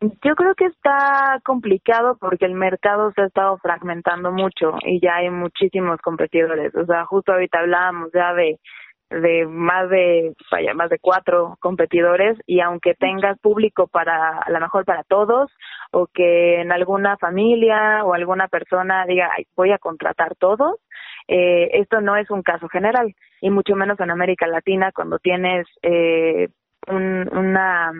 Yo 0.00 0.34
creo 0.34 0.54
que 0.54 0.66
está 0.66 1.40
complicado 1.44 2.18
porque 2.20 2.44
el 2.44 2.54
mercado 2.54 3.12
se 3.12 3.22
ha 3.22 3.26
estado 3.26 3.56
fragmentando 3.58 4.30
mucho 4.30 4.74
y 4.82 5.00
ya 5.00 5.16
hay 5.16 5.30
muchísimos 5.30 6.00
competidores. 6.02 6.74
O 6.74 6.84
sea, 6.84 7.06
justo 7.06 7.32
ahorita 7.32 7.60
hablábamos 7.60 8.10
ya 8.12 8.34
de 8.34 8.58
de 9.08 9.46
más 9.46 9.88
de 9.88 10.34
más 10.74 10.90
de 10.90 10.98
cuatro 10.98 11.56
competidores 11.60 12.36
y 12.44 12.60
aunque 12.60 12.94
tengas 12.94 13.38
público 13.38 13.86
para 13.86 14.40
a 14.40 14.50
lo 14.50 14.58
mejor 14.58 14.84
para 14.84 15.04
todos 15.04 15.48
o 15.92 16.08
que 16.12 16.60
en 16.60 16.72
alguna 16.72 17.16
familia 17.16 18.04
o 18.04 18.14
alguna 18.14 18.48
persona 18.48 19.06
diga 19.06 19.30
voy 19.54 19.70
a 19.70 19.78
contratar 19.78 20.34
todos 20.34 20.80
eh, 21.28 21.70
esto 21.74 22.00
no 22.00 22.16
es 22.16 22.30
un 22.30 22.42
caso 22.42 22.68
general 22.68 23.14
y 23.40 23.50
mucho 23.50 23.74
menos 23.74 23.98
en 24.00 24.10
América 24.10 24.46
Latina 24.46 24.92
cuando 24.92 25.18
tienes 25.18 25.66
eh, 25.82 26.48
un, 26.86 27.28
una, 27.36 27.92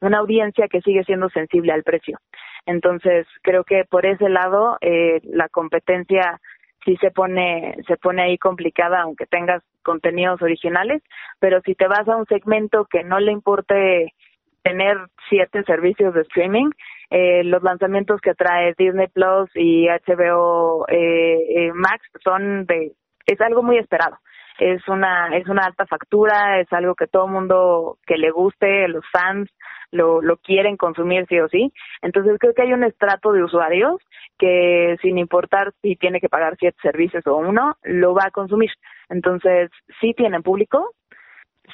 una 0.00 0.18
audiencia 0.18 0.68
que 0.68 0.80
sigue 0.80 1.04
siendo 1.04 1.28
sensible 1.30 1.72
al 1.72 1.82
precio. 1.82 2.18
Entonces, 2.66 3.26
creo 3.42 3.64
que 3.64 3.84
por 3.84 4.06
ese 4.06 4.28
lado 4.28 4.78
eh, 4.80 5.20
la 5.24 5.48
competencia 5.48 6.40
sí 6.84 6.96
se 7.00 7.10
pone 7.10 7.76
se 7.86 7.96
pone 7.98 8.22
ahí 8.22 8.38
complicada 8.38 9.02
aunque 9.02 9.26
tengas 9.26 9.62
contenidos 9.82 10.40
originales, 10.40 11.02
pero 11.38 11.60
si 11.62 11.74
te 11.74 11.86
vas 11.86 12.08
a 12.08 12.16
un 12.16 12.26
segmento 12.26 12.86
que 12.86 13.04
no 13.04 13.20
le 13.20 13.32
importe 13.32 14.14
tener 14.62 14.98
siete 15.28 15.62
servicios 15.64 16.14
de 16.14 16.22
streaming, 16.22 16.70
eh, 17.10 17.42
los 17.42 17.62
lanzamientos 17.62 18.20
que 18.20 18.34
trae 18.34 18.74
Disney 18.78 19.08
Plus 19.08 19.50
y 19.54 19.88
HBO 19.88 20.86
eh, 20.88 21.38
eh, 21.56 21.72
Max 21.74 22.02
son 22.22 22.66
de 22.66 22.92
es 23.26 23.40
algo 23.40 23.62
muy 23.62 23.78
esperado. 23.78 24.16
Es 24.60 24.86
una 24.88 25.36
es 25.36 25.48
una 25.48 25.64
alta 25.64 25.86
factura 25.86 26.60
es 26.60 26.72
algo 26.72 26.94
que 26.94 27.08
todo 27.08 27.26
mundo 27.26 27.98
que 28.06 28.16
le 28.16 28.30
guste 28.30 28.86
los 28.88 29.04
fans 29.12 29.48
lo 29.90 30.22
lo 30.22 30.36
quieren 30.36 30.76
consumir 30.76 31.26
sí 31.28 31.40
o 31.40 31.48
sí. 31.48 31.72
Entonces 32.00 32.36
creo 32.38 32.54
que 32.54 32.62
hay 32.62 32.72
un 32.72 32.84
estrato 32.84 33.32
de 33.32 33.42
usuarios 33.42 33.96
que 34.38 34.96
sin 35.02 35.18
importar 35.18 35.72
si 35.82 35.96
tiene 35.96 36.20
que 36.20 36.28
pagar 36.28 36.56
siete 36.60 36.78
servicios 36.80 37.26
o 37.26 37.36
uno 37.36 37.76
lo 37.82 38.14
va 38.14 38.26
a 38.26 38.30
consumir. 38.30 38.70
Entonces 39.08 39.70
sí 40.00 40.14
tienen 40.14 40.42
público 40.42 40.92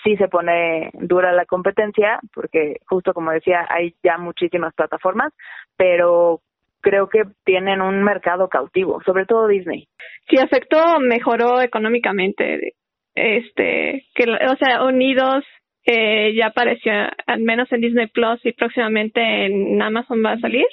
sí 0.02 0.16
se 0.16 0.28
pone 0.28 0.90
dura 0.94 1.32
la 1.32 1.46
competencia, 1.46 2.20
porque 2.34 2.76
justo 2.86 3.12
como 3.14 3.30
decía, 3.30 3.66
hay 3.68 3.94
ya 4.02 4.18
muchísimas 4.18 4.74
plataformas, 4.74 5.32
pero 5.76 6.40
creo 6.80 7.08
que 7.08 7.24
tienen 7.44 7.80
un 7.80 8.02
mercado 8.02 8.48
cautivo, 8.48 9.00
sobre 9.04 9.26
todo 9.26 9.48
Disney. 9.48 9.88
Sí, 10.28 10.38
afectó, 10.38 11.00
mejoró 11.00 11.60
económicamente, 11.60 12.74
este, 13.14 14.06
que, 14.14 14.24
o 14.30 14.56
sea, 14.56 14.84
Unidos 14.84 15.44
eh, 15.84 16.34
ya 16.34 16.48
apareció, 16.48 16.92
al 17.26 17.40
menos 17.40 17.70
en 17.72 17.80
Disney 17.80 18.06
Plus 18.08 18.44
y 18.44 18.52
próximamente 18.52 19.20
en 19.46 19.80
Amazon 19.80 20.22
va 20.24 20.32
a 20.32 20.40
salir, 20.40 20.66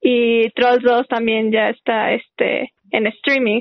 y 0.00 0.50
Trolls 0.50 0.82
2 0.82 1.08
también 1.08 1.52
ya 1.52 1.68
está, 1.70 2.12
este, 2.12 2.72
en 2.90 3.06
streaming. 3.06 3.60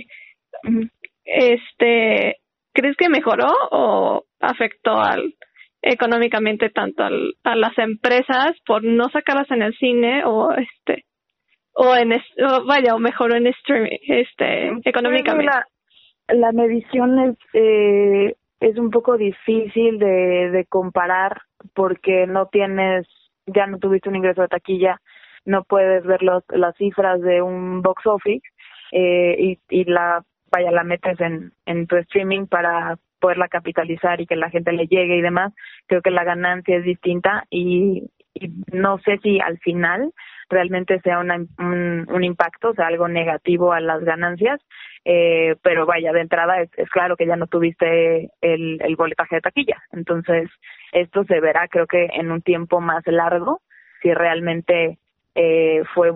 Este, 1.25 2.37
¿crees 2.73 2.95
que 2.97 3.09
mejoró 3.09 3.51
o 3.71 4.23
afectó 4.39 4.99
al 4.99 5.33
económicamente 5.81 6.69
tanto 6.69 7.03
al, 7.03 7.35
a 7.43 7.55
las 7.55 7.77
empresas 7.77 8.51
por 8.65 8.83
no 8.83 9.09
sacarlas 9.09 9.49
en 9.51 9.61
el 9.61 9.73
cine 9.77 10.23
o 10.25 10.51
este 10.51 11.05
o 11.73 11.95
en 11.95 12.13
vaya 12.67 12.95
o 12.95 12.99
mejoró 12.99 13.35
en 13.35 13.47
streaming 13.47 13.97
este 14.07 14.71
económicamente 14.83 15.53
la, 15.53 15.65
la 16.27 16.51
medición 16.51 17.19
es 17.19 17.37
eh, 17.53 18.35
es 18.59 18.77
un 18.77 18.89
poco 18.89 19.15
difícil 19.15 19.99
de, 19.99 20.49
de 20.51 20.65
comparar 20.65 21.41
porque 21.73 22.27
no 22.27 22.47
tienes 22.47 23.07
ya 23.45 23.65
no 23.67 23.79
tuviste 23.79 24.09
un 24.09 24.17
ingreso 24.17 24.41
de 24.41 24.49
taquilla 24.49 24.99
no 25.45 25.63
puedes 25.63 26.03
ver 26.05 26.21
los, 26.23 26.43
las 26.49 26.75
cifras 26.75 27.21
de 27.21 27.41
un 27.41 27.81
box 27.81 28.05
office 28.05 28.45
eh, 28.91 29.35
y, 29.39 29.59
y 29.69 29.85
la 29.85 30.23
vaya 30.51 30.71
la 30.71 30.83
metes 30.83 31.19
en, 31.19 31.51
en 31.65 31.87
tu 31.87 31.95
streaming 31.97 32.45
para 32.47 32.97
poderla 33.19 33.47
capitalizar 33.47 34.21
y 34.21 34.25
que 34.25 34.35
la 34.35 34.49
gente 34.49 34.71
le 34.71 34.87
llegue 34.87 35.17
y 35.17 35.21
demás, 35.21 35.53
creo 35.87 36.01
que 36.01 36.11
la 36.11 36.23
ganancia 36.23 36.77
es 36.77 36.83
distinta 36.83 37.45
y, 37.49 38.09
no 38.71 38.99
sé 38.99 39.17
si 39.21 39.39
al 39.41 39.57
final 39.59 40.13
realmente 40.49 41.01
sea 41.01 41.19
una, 41.19 41.35
un, 41.35 42.07
un, 42.09 42.23
impacto, 42.23 42.69
o 42.69 42.73
sea, 42.73 42.87
algo 42.87 43.09
negativo 43.09 43.73
a 43.73 43.81
las 43.81 44.01
ganancias, 44.03 44.61
eh, 45.03 45.55
pero 45.61 45.85
vaya, 45.85 46.13
de 46.13 46.21
entrada 46.21 46.61
es, 46.61 46.69
es 46.77 46.89
claro 46.89 47.17
que 47.17 47.25
ya 47.25 47.35
no 47.35 47.47
tuviste 47.47 48.31
el, 48.39 48.79
el 48.81 48.95
boletaje 48.95 49.35
de 49.35 49.41
taquilla, 49.41 49.83
entonces 49.91 50.49
esto 50.93 51.23
se 51.25 51.39
verá 51.41 51.67
creo 51.67 51.87
que 51.87 52.05
en 52.13 52.31
un 52.31 52.41
tiempo 52.41 52.79
más 52.79 53.05
largo 53.07 53.61
si 54.01 54.13
realmente 54.13 54.97
eh, 55.35 55.83
fue 55.93 56.13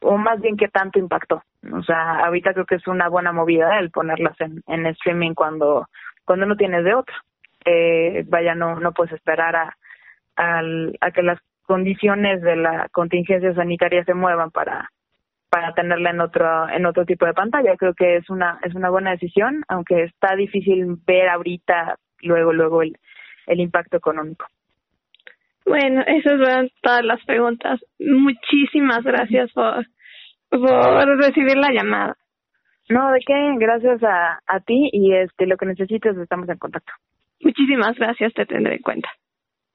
o 0.00 0.16
más 0.16 0.40
bien 0.40 0.56
qué 0.56 0.68
tanto 0.68 0.98
impactó. 0.98 1.42
O 1.70 1.82
sea, 1.82 2.24
ahorita 2.24 2.54
creo 2.54 2.66
que 2.66 2.74
es 2.76 2.86
una 2.88 3.08
buena 3.08 3.32
movida 3.32 3.78
el 3.78 3.90
ponerlas 3.90 4.40
en, 4.40 4.62
en 4.66 4.86
streaming 4.86 5.34
cuando 5.34 5.86
cuando 6.24 6.46
no 6.46 6.56
tienes 6.56 6.84
de 6.84 6.94
otra. 6.94 7.14
Eh, 7.64 8.24
vaya, 8.26 8.54
no 8.54 8.80
no 8.80 8.92
puedes 8.92 9.12
esperar 9.12 9.54
a, 9.54 9.76
a 10.36 11.10
que 11.12 11.22
las 11.22 11.38
condiciones 11.62 12.42
de 12.42 12.56
la 12.56 12.88
contingencia 12.90 13.54
sanitaria 13.54 14.04
se 14.04 14.14
muevan 14.14 14.50
para 14.50 14.90
para 15.48 15.72
tenerla 15.74 16.10
en 16.10 16.20
otro 16.20 16.68
en 16.68 16.86
otro 16.86 17.04
tipo 17.04 17.26
de 17.26 17.34
pantalla. 17.34 17.76
Creo 17.76 17.94
que 17.94 18.16
es 18.16 18.28
una 18.28 18.58
es 18.62 18.74
una 18.74 18.90
buena 18.90 19.12
decisión, 19.12 19.62
aunque 19.68 20.02
está 20.04 20.34
difícil 20.34 20.96
ver 21.06 21.28
ahorita 21.28 21.96
luego 22.22 22.52
luego 22.52 22.82
el 22.82 22.98
el 23.46 23.60
impacto 23.60 23.96
económico. 23.96 24.46
Bueno, 25.64 26.02
esas 26.06 26.38
fueron 26.38 26.70
todas 26.80 27.04
las 27.04 27.24
preguntas. 27.24 27.80
Muchísimas 28.00 29.04
gracias 29.04 29.52
por, 29.52 29.86
por 30.60 31.18
recibir 31.18 31.56
la 31.56 31.72
llamada. 31.72 32.16
No, 32.88 33.10
¿de 33.12 33.20
qué? 33.26 33.34
Gracias 33.58 34.02
a, 34.02 34.40
a 34.46 34.60
ti 34.60 34.90
y 34.92 35.14
este 35.14 35.46
lo 35.46 35.56
que 35.56 35.66
necesites 35.66 36.16
estamos 36.16 36.48
en 36.48 36.58
contacto. 36.58 36.92
Muchísimas 37.40 37.96
gracias, 37.96 38.32
te 38.34 38.46
tendré 38.46 38.76
en 38.76 38.82
cuenta. 38.82 39.08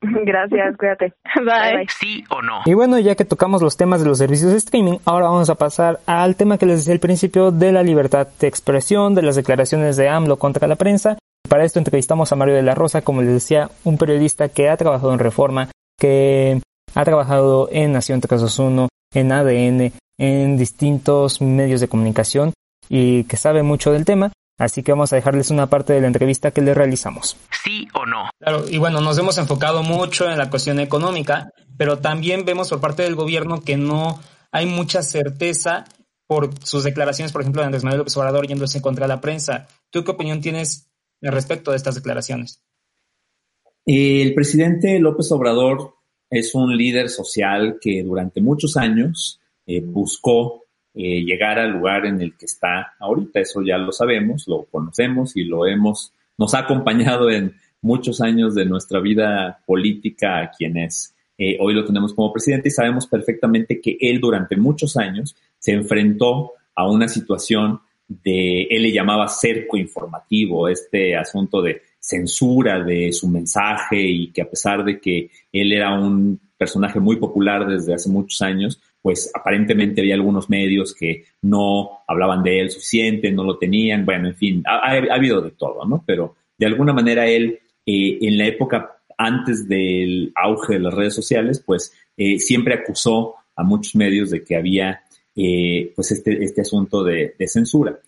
Gracias, 0.02 0.78
cuídate. 0.80 1.14
Bye. 1.36 1.88
Sí 1.90 2.24
o 2.30 2.42
no. 2.42 2.62
Y 2.66 2.74
bueno, 2.74 3.00
ya 3.00 3.16
que 3.16 3.26
tocamos 3.26 3.62
los 3.62 3.78
temas 3.78 4.02
de 4.02 4.08
los 4.08 4.20
servicios 4.20 4.52
de 4.52 4.58
streaming, 4.58 4.98
ahora 5.06 5.28
vamos 5.28 5.50
a 5.50 5.56
pasar 5.56 6.00
al 6.06 6.36
tema 6.36 6.58
que 6.58 6.66
les 6.66 6.80
decía 6.80 6.94
al 6.94 7.00
principio 7.00 7.52
de 7.52 7.72
la 7.72 7.84
libertad 7.84 8.28
de 8.40 8.48
expresión, 8.48 9.16
de 9.16 9.24
las 9.24 9.36
declaraciones 9.36 9.98
de 9.98 10.10
AMLO 10.10 10.38
contra 10.38 10.68
la 10.68 10.76
prensa. 10.76 11.18
Para 11.50 11.64
esto 11.64 11.80
entrevistamos 11.80 12.32
a 12.32 12.36
Mario 12.36 12.56
de 12.56 12.64
la 12.64 12.76
Rosa, 12.76 13.02
como 13.02 13.22
les 13.22 13.32
decía, 13.32 13.70
un 13.84 13.98
periodista 13.98 14.50
que 14.50 14.70
ha 14.70 14.78
trabajado 14.78 15.14
en 15.14 15.20
Reforma, 15.20 15.70
que 15.98 16.62
ha 16.98 17.06
trabajado 17.06 17.70
en 17.72 17.92
Nación 17.92 18.22
321, 18.22 18.90
en 19.14 19.32
ADN, 19.32 19.94
en 20.18 20.58
distintos 20.58 21.42
medios 21.42 21.80
de 21.80 21.88
comunicación 21.88 22.54
y 22.90 23.24
que 23.26 23.38
sabe 23.38 23.62
mucho 23.62 23.92
del 23.92 24.04
tema. 24.04 24.32
Así 24.58 24.82
que 24.82 24.94
vamos 24.94 25.14
a 25.14 25.16
dejarles 25.16 25.52
una 25.52 25.68
parte 25.68 25.94
de 25.94 26.02
la 26.02 26.08
entrevista 26.08 26.50
que 26.50 26.64
le 26.64 26.74
realizamos. 26.74 27.38
¿Sí 27.64 27.88
o 27.94 28.08
no? 28.08 28.32
Claro, 28.40 28.68
y 28.68 28.80
bueno, 28.80 29.00
nos 29.00 29.16
hemos 29.20 29.38
enfocado 29.38 29.84
mucho 29.84 30.28
en 30.28 30.40
la 30.40 30.50
cuestión 30.50 30.80
económica, 30.80 31.52
pero 31.78 32.00
también 32.00 32.46
vemos 32.46 32.70
por 32.70 32.82
parte 32.82 33.04
del 33.04 33.14
gobierno 33.14 33.62
que 33.62 33.78
no 33.78 34.20
hay 34.52 34.66
mucha 34.66 35.04
certeza 35.04 35.86
por 36.26 36.50
sus 36.64 36.84
declaraciones, 36.84 37.32
por 37.32 37.42
ejemplo, 37.42 37.62
de 37.62 37.68
Andrés 37.68 37.84
Manuel 37.84 38.00
López 38.00 38.18
Obrador 38.18 38.48
yéndose 38.48 38.82
contra 38.82 39.08
la 39.08 39.22
prensa. 39.22 39.68
¿Tú 39.92 40.04
qué 40.04 40.10
opinión 40.10 40.42
tienes 40.42 40.90
respecto 41.22 41.70
de 41.70 41.78
estas 41.78 41.94
declaraciones? 41.94 42.64
El 43.86 44.34
presidente 44.34 45.00
López 45.00 45.32
Obrador 45.32 45.97
es 46.30 46.54
un 46.56 46.76
líder 46.76 47.10
social 47.10 47.78
que 47.82 48.04
durante 48.04 48.42
muchos 48.42 48.78
años 48.78 49.40
eh, 49.66 49.82
buscó 49.82 50.64
eh, 50.94 51.24
llegar 51.24 51.60
al 51.60 51.72
lugar 51.72 52.06
en 52.06 52.22
el 52.22 52.36
que 52.36 52.46
está 52.46 52.94
ahorita. 53.00 53.40
Eso 53.40 53.62
ya 53.62 53.78
lo 53.78 53.92
sabemos, 53.92 54.48
lo 54.48 54.66
conocemos 54.66 55.36
y 55.38 55.44
lo 55.44 55.68
hemos, 55.68 56.12
nos 56.38 56.54
ha 56.54 56.60
acompañado 56.60 57.30
en 57.30 57.54
muchos 57.82 58.22
años 58.22 58.56
de 58.56 58.66
nuestra 58.66 59.00
vida 59.00 59.60
política 59.66 60.40
a 60.40 60.52
quienes 60.52 61.14
eh, 61.38 61.58
hoy 61.60 61.74
lo 61.74 61.86
tenemos 61.86 62.14
como 62.14 62.34
presidente 62.34 62.70
y 62.70 62.72
sabemos 62.72 63.06
perfectamente 63.06 63.80
que 63.80 63.96
él 64.02 64.20
durante 64.20 64.56
muchos 64.56 64.98
años 64.98 65.36
se 65.60 65.74
enfrentó 65.74 66.54
a 66.74 66.90
una 66.90 67.08
situación 67.08 67.80
de, 68.08 68.64
él 68.64 68.84
le 68.84 68.92
llamaba 68.92 69.28
cerco 69.28 69.78
informativo, 69.78 70.68
este 70.68 71.16
asunto 71.16 71.62
de 71.62 71.82
censura 72.08 72.82
de 72.82 73.12
su 73.12 73.28
mensaje 73.28 74.00
y 74.00 74.32
que 74.32 74.42
a 74.42 74.50
pesar 74.50 74.86
de 74.86 74.98
que 75.02 75.30
él 75.52 75.74
era 75.74 76.00
un 76.00 76.40
personaje 76.58 77.02
muy 77.02 77.18
popular 77.18 77.68
desde 77.68 77.94
hace 77.94 78.10
muchos 78.10 78.42
años, 78.42 78.82
pues 79.02 79.30
aparentemente 79.36 80.00
había 80.00 80.16
algunos 80.16 80.50
medios 80.50 80.96
que 80.96 81.26
no 81.42 82.00
hablaban 82.08 82.44
de 82.44 82.62
él 82.62 82.72
suficiente, 82.72 83.30
no 83.30 83.44
lo 83.44 83.58
tenían, 83.58 84.06
bueno, 84.06 84.30
en 84.30 84.36
fin, 84.36 84.64
ha, 84.66 84.94
habido 85.14 85.42
de 85.42 85.52
todo, 85.52 85.84
¿no? 85.86 86.02
Pero 86.08 86.36
de 86.58 86.66
alguna 86.66 86.94
manera 86.94 87.28
él, 87.28 87.60
eh, 87.86 88.18
en 88.22 88.38
la 88.38 88.48
época 88.48 89.00
antes 89.18 89.68
del 89.68 90.32
auge 90.34 90.76
de 90.76 90.80
las 90.80 90.94
redes 90.94 91.14
sociales, 91.14 91.62
pues 91.66 91.92
eh, 92.16 92.40
siempre 92.40 92.74
acusó 92.74 93.36
a 93.54 93.64
muchos 93.64 93.96
medios 93.96 94.30
de 94.30 94.46
que 94.46 94.56
había 94.56 95.02
eh, 95.36 95.92
pues 95.94 96.12
este, 96.12 96.42
este 96.42 96.62
asunto 96.62 97.04
de, 97.04 97.36
censura. 97.48 98.00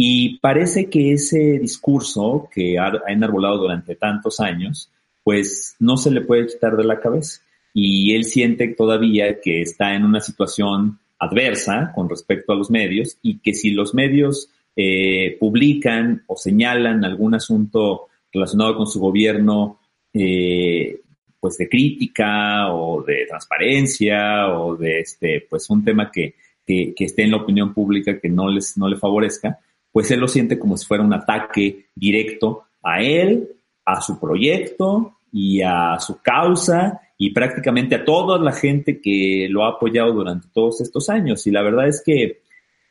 Y 0.00 0.38
parece 0.38 0.88
que 0.88 1.12
ese 1.12 1.58
discurso 1.58 2.48
que 2.54 2.78
ha, 2.78 2.92
enarbolado 3.08 3.58
durante 3.58 3.96
tantos 3.96 4.38
años, 4.38 4.92
pues 5.24 5.74
no 5.80 5.96
se 5.96 6.12
le 6.12 6.20
puede 6.20 6.46
quitar 6.46 6.76
de 6.76 6.84
la 6.84 7.00
cabeza. 7.00 7.42
Y 7.74 8.14
él 8.14 8.22
siente 8.22 8.68
todavía 8.68 9.40
que 9.40 9.60
está 9.60 9.96
en 9.96 10.04
una 10.04 10.20
situación 10.20 11.00
adversa 11.18 11.90
con 11.96 12.08
respecto 12.08 12.52
a 12.52 12.54
los 12.54 12.70
medios 12.70 13.18
y 13.22 13.40
que 13.40 13.54
si 13.54 13.72
los 13.72 13.92
medios 13.92 14.50
eh, 14.76 15.36
publican 15.40 16.22
o 16.28 16.36
señalan 16.36 17.04
algún 17.04 17.34
asunto 17.34 18.06
relacionado 18.32 18.76
con 18.76 18.86
su 18.86 19.00
gobierno 19.00 19.80
eh, 20.14 21.00
pues 21.40 21.58
de 21.58 21.68
crítica 21.68 22.72
o 22.72 23.02
de 23.02 23.26
transparencia 23.26 24.46
o 24.56 24.76
de 24.76 25.00
este, 25.00 25.44
pues 25.50 25.68
un 25.70 25.84
tema 25.84 26.08
que, 26.12 26.36
que, 26.64 26.94
esté 26.98 27.24
en 27.24 27.32
la 27.32 27.38
opinión 27.38 27.74
pública 27.74 28.20
que 28.20 28.28
no 28.28 28.48
les, 28.48 28.78
no 28.78 28.88
le 28.88 28.96
favorezca, 28.96 29.58
pues 29.92 30.10
él 30.10 30.20
lo 30.20 30.28
siente 30.28 30.58
como 30.58 30.76
si 30.76 30.86
fuera 30.86 31.04
un 31.04 31.14
ataque 31.14 31.86
directo 31.94 32.64
a 32.82 33.02
él, 33.02 33.48
a 33.84 34.00
su 34.00 34.18
proyecto 34.20 35.18
y 35.32 35.62
a 35.62 35.98
su 35.98 36.20
causa 36.22 37.00
y 37.16 37.30
prácticamente 37.30 37.96
a 37.96 38.04
toda 38.04 38.38
la 38.38 38.52
gente 38.52 39.00
que 39.00 39.48
lo 39.50 39.64
ha 39.64 39.70
apoyado 39.70 40.12
durante 40.12 40.48
todos 40.52 40.80
estos 40.80 41.08
años. 41.08 41.46
Y 41.46 41.50
la 41.50 41.62
verdad 41.62 41.88
es 41.88 42.02
que 42.04 42.42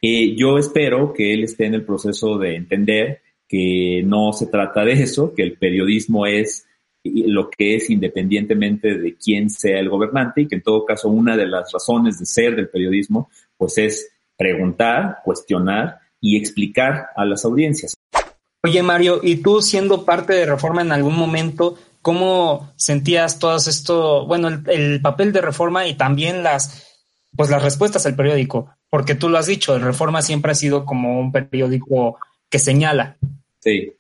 eh, 0.02 0.36
yo 0.36 0.58
espero 0.58 1.14
que 1.14 1.34
él 1.34 1.44
esté 1.44 1.66
en 1.66 1.76
el 1.76 1.86
proceso 1.86 2.38
de 2.38 2.56
entender 2.56 3.22
que 3.48 4.04
no 4.06 4.34
se 4.34 4.48
trata 4.48 4.84
de 4.84 4.94
eso, 4.94 5.34
que 5.34 5.44
el 5.44 5.58
periodismo 5.58 6.26
es 6.26 6.68
lo 7.04 7.50
que 7.50 7.76
es 7.76 7.90
independientemente 7.90 8.98
de 8.98 9.16
quién 9.16 9.50
sea 9.50 9.80
el 9.80 9.90
gobernante 9.90 10.42
y 10.42 10.48
que 10.48 10.56
en 10.56 10.62
todo 10.62 10.84
caso 10.84 11.10
una 11.10 11.38
de 11.38 11.48
las 11.48 11.72
razones 11.72 12.20
de 12.20 12.26
ser 12.26 12.56
del 12.56 12.70
periodismo 12.70 13.30
pues 13.56 13.78
es 13.78 14.12
preguntar, 14.36 15.20
cuestionar 15.24 16.00
y 16.22 16.38
explicar 16.38 17.08
a 17.16 17.26
las 17.26 17.46
audiencias. 17.46 17.96
Oye 18.64 18.84
Mario, 18.84 19.20
¿y 19.24 19.38
tú 19.38 19.62
siendo 19.62 20.04
parte 20.04 20.34
de 20.34 20.46
Reforma 20.46 20.82
en 20.82 20.92
algún 20.92 21.16
momento, 21.16 21.78
cómo 22.02 22.72
sentías 22.76 23.40
todo 23.40 23.56
esto, 23.56 24.26
bueno, 24.26 24.48
el, 24.48 24.64
el 24.70 25.02
papel 25.02 25.32
de 25.32 25.42
Reforma 25.42 25.88
y 25.88 25.94
también 25.94 26.44
las, 26.44 26.86
pues 27.36 27.50
las 27.50 27.64
respuestas 27.64 28.06
al 28.06 28.16
periódico? 28.16 28.70
Porque 28.90 29.16
tú 29.16 29.30
lo 29.30 29.38
has 29.38 29.48
dicho, 29.48 29.76
el 29.76 29.82
Reforma 29.82 30.22
siempre 30.22 30.52
ha 30.52 30.56
sido 30.56 30.86
como 30.86 31.20
un 31.20 31.32
periódico 31.32 32.18
que 32.50 32.60
señala. 32.60 33.18
Sí. 33.60 33.94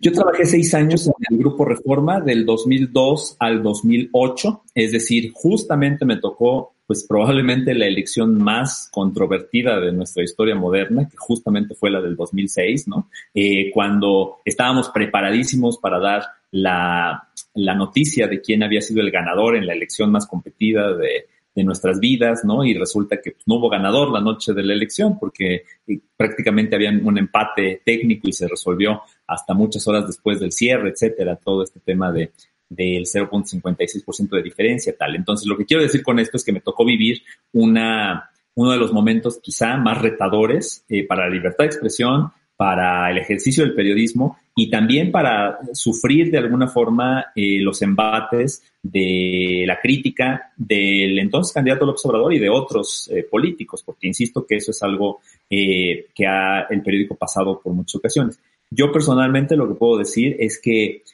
Yo 0.00 0.12
trabajé 0.12 0.44
seis 0.44 0.74
años 0.74 1.08
en 1.08 1.14
el 1.30 1.38
Grupo 1.38 1.64
Reforma 1.64 2.20
del 2.20 2.46
2002 2.46 3.36
al 3.40 3.62
2008, 3.64 4.62
es 4.74 4.92
decir, 4.92 5.32
justamente 5.34 6.04
me 6.04 6.18
tocó 6.18 6.74
pues 6.88 7.04
probablemente 7.06 7.74
la 7.74 7.86
elección 7.86 8.42
más 8.42 8.88
controvertida 8.90 9.78
de 9.78 9.92
nuestra 9.92 10.24
historia 10.24 10.54
moderna, 10.54 11.06
que 11.06 11.18
justamente 11.18 11.74
fue 11.74 11.90
la 11.90 12.00
del 12.00 12.16
2006, 12.16 12.88
¿no? 12.88 13.10
Eh, 13.34 13.70
cuando 13.74 14.38
estábamos 14.42 14.88
preparadísimos 14.88 15.76
para 15.76 15.98
dar 15.98 16.22
la, 16.50 17.28
la 17.52 17.74
noticia 17.74 18.26
de 18.26 18.40
quién 18.40 18.62
había 18.62 18.80
sido 18.80 19.02
el 19.02 19.10
ganador 19.10 19.54
en 19.54 19.66
la 19.66 19.74
elección 19.74 20.10
más 20.10 20.26
competida 20.26 20.96
de, 20.96 21.26
de 21.54 21.62
nuestras 21.62 22.00
vidas, 22.00 22.42
¿no? 22.44 22.64
Y 22.64 22.72
resulta 22.72 23.20
que 23.22 23.36
no 23.44 23.56
hubo 23.56 23.68
ganador 23.68 24.10
la 24.10 24.22
noche 24.22 24.54
de 24.54 24.62
la 24.62 24.72
elección 24.72 25.18
porque 25.18 25.64
eh, 25.86 26.00
prácticamente 26.16 26.74
había 26.74 26.90
un 26.90 27.18
empate 27.18 27.82
técnico 27.84 28.28
y 28.28 28.32
se 28.32 28.48
resolvió 28.48 29.02
hasta 29.26 29.52
muchas 29.52 29.86
horas 29.88 30.06
después 30.06 30.40
del 30.40 30.52
cierre, 30.52 30.88
etcétera, 30.88 31.36
todo 31.36 31.64
este 31.64 31.80
tema 31.80 32.10
de 32.12 32.30
del 32.68 33.04
0.56% 33.04 34.28
de 34.30 34.42
diferencia, 34.42 34.96
tal. 34.96 35.16
Entonces, 35.16 35.46
lo 35.46 35.56
que 35.56 35.64
quiero 35.64 35.82
decir 35.82 36.02
con 36.02 36.18
esto 36.18 36.36
es 36.36 36.44
que 36.44 36.52
me 36.52 36.60
tocó 36.60 36.84
vivir 36.84 37.22
una, 37.52 38.30
uno 38.54 38.70
de 38.70 38.78
los 38.78 38.92
momentos 38.92 39.38
quizá 39.42 39.76
más 39.76 40.00
retadores 40.00 40.84
eh, 40.88 41.06
para 41.06 41.26
la 41.26 41.34
libertad 41.34 41.64
de 41.64 41.66
expresión, 41.66 42.30
para 42.58 43.08
el 43.08 43.18
ejercicio 43.18 43.62
del 43.62 43.76
periodismo 43.76 44.36
y 44.56 44.68
también 44.68 45.12
para 45.12 45.60
sufrir 45.72 46.32
de 46.32 46.38
alguna 46.38 46.66
forma 46.66 47.26
eh, 47.36 47.60
los 47.60 47.80
embates 47.82 48.64
de 48.82 49.62
la 49.64 49.80
crítica 49.80 50.52
del 50.56 51.16
entonces 51.20 51.54
candidato 51.54 51.86
López 51.86 52.04
Obrador 52.06 52.34
y 52.34 52.40
de 52.40 52.48
otros 52.48 53.08
eh, 53.14 53.22
políticos, 53.22 53.84
porque 53.86 54.08
insisto 54.08 54.44
que 54.44 54.56
eso 54.56 54.72
es 54.72 54.82
algo 54.82 55.20
eh, 55.48 56.06
que 56.12 56.26
ha 56.26 56.62
el 56.70 56.82
periódico 56.82 57.14
pasado 57.14 57.60
por 57.60 57.72
muchas 57.72 57.94
ocasiones. 57.94 58.40
Yo 58.68 58.90
personalmente 58.90 59.54
lo 59.54 59.68
que 59.68 59.76
puedo 59.76 59.96
decir 59.96 60.34
es 60.40 60.60
que 60.60 61.04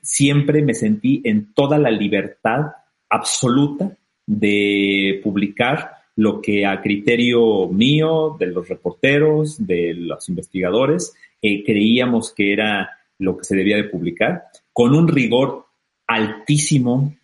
siempre 0.00 0.62
me 0.62 0.74
sentí 0.74 1.20
en 1.24 1.52
toda 1.52 1.78
la 1.78 1.90
libertad 1.90 2.72
absoluta 3.08 3.96
de 4.26 5.20
publicar 5.22 6.02
lo 6.16 6.40
que 6.40 6.66
a 6.66 6.80
criterio 6.80 7.68
mío, 7.68 8.36
de 8.38 8.46
los 8.46 8.68
reporteros, 8.68 9.66
de 9.66 9.94
los 9.94 10.28
investigadores, 10.28 11.14
eh, 11.40 11.64
creíamos 11.64 12.32
que 12.32 12.52
era 12.52 12.90
lo 13.18 13.36
que 13.36 13.44
se 13.44 13.56
debía 13.56 13.76
de 13.76 13.84
publicar, 13.84 14.44
con 14.72 14.94
un 14.94 15.08
rigor 15.08 15.66
altísimo 16.06 17.14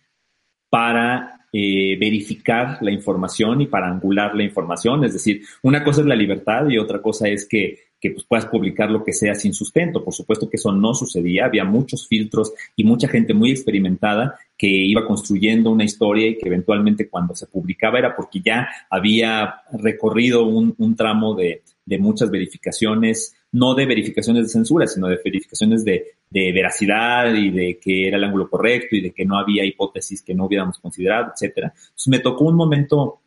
para 0.69 1.38
eh, 1.51 1.97
verificar 1.99 2.77
la 2.81 2.91
información 2.91 3.61
y 3.61 3.67
para 3.67 3.89
angular 3.89 4.35
la 4.35 4.43
información. 4.43 5.03
Es 5.03 5.13
decir, 5.13 5.41
una 5.63 5.83
cosa 5.83 6.01
es 6.01 6.07
la 6.07 6.15
libertad 6.15 6.67
y 6.69 6.77
otra 6.77 7.01
cosa 7.01 7.27
es 7.27 7.47
que 7.47 7.89
que 7.99 8.11
pues, 8.11 8.25
puedas 8.25 8.45
publicar 8.45 8.89
lo 8.89 9.03
que 9.03 9.13
sea 9.13 9.35
sin 9.35 9.53
sustento. 9.53 10.03
Por 10.03 10.13
supuesto 10.13 10.49
que 10.49 10.57
eso 10.57 10.71
no 10.71 10.93
sucedía, 10.93 11.45
había 11.45 11.65
muchos 11.65 12.07
filtros 12.07 12.53
y 12.75 12.83
mucha 12.83 13.07
gente 13.07 13.33
muy 13.33 13.51
experimentada 13.51 14.39
que 14.57 14.67
iba 14.67 15.05
construyendo 15.05 15.71
una 15.71 15.83
historia 15.83 16.27
y 16.27 16.37
que 16.37 16.47
eventualmente 16.47 17.09
cuando 17.09 17.35
se 17.35 17.47
publicaba 17.47 17.99
era 17.99 18.15
porque 18.15 18.41
ya 18.41 18.67
había 18.89 19.55
recorrido 19.73 20.45
un, 20.45 20.75
un 20.77 20.95
tramo 20.95 21.35
de, 21.35 21.61
de, 21.85 21.97
muchas 21.97 22.29
verificaciones, 22.29 23.35
no 23.51 23.73
de 23.73 23.85
verificaciones 23.85 24.43
de 24.43 24.49
censura, 24.49 24.85
sino 24.87 25.07
de 25.07 25.19
verificaciones 25.23 25.83
de, 25.83 26.13
de, 26.29 26.51
veracidad 26.51 27.33
y 27.33 27.49
de 27.49 27.79
que 27.79 28.07
era 28.07 28.17
el 28.17 28.23
ángulo 28.23 28.49
correcto 28.49 28.95
y 28.95 29.01
de 29.01 29.11
que 29.11 29.25
no 29.25 29.37
había 29.37 29.65
hipótesis 29.65 30.21
que 30.21 30.35
no 30.35 30.45
hubiéramos 30.45 30.77
considerado, 30.79 31.31
etcétera. 31.33 31.73
Entonces 31.75 32.07
me 32.07 32.19
tocó 32.19 32.45
un 32.45 32.55
momento 32.55 33.21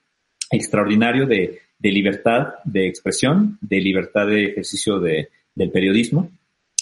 extraordinario 0.51 1.27
de, 1.27 1.61
de 1.79 1.91
libertad 1.91 2.55
de 2.65 2.87
expresión, 2.87 3.59
de 3.61 3.81
libertad 3.81 4.27
de 4.29 4.45
ejercicio 4.45 5.01
de, 5.01 5.31
del 5.55 5.71
periodismo, 5.71 6.31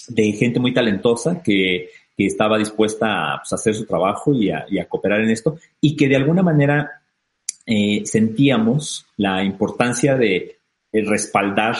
de 0.07 0.31
gente 0.33 0.59
muy 0.59 0.73
talentosa 0.73 1.41
que, 1.41 1.89
que 2.15 2.25
estaba 2.25 2.57
dispuesta 2.57 3.33
a 3.33 3.37
pues, 3.37 3.53
hacer 3.53 3.73
su 3.73 3.85
trabajo 3.85 4.33
y 4.33 4.51
a, 4.51 4.65
cooperar 4.87 5.21
en 5.21 5.31
esto, 5.31 5.57
y 5.79 5.95
que 5.95 6.07
de 6.07 6.15
alguna 6.15 6.43
manera 6.43 7.01
eh, 7.65 8.01
sentíamos 8.05 9.07
la 9.17 9.43
importancia 9.43 10.15
de, 10.15 10.57
de 10.91 11.01
respaldar 11.03 11.77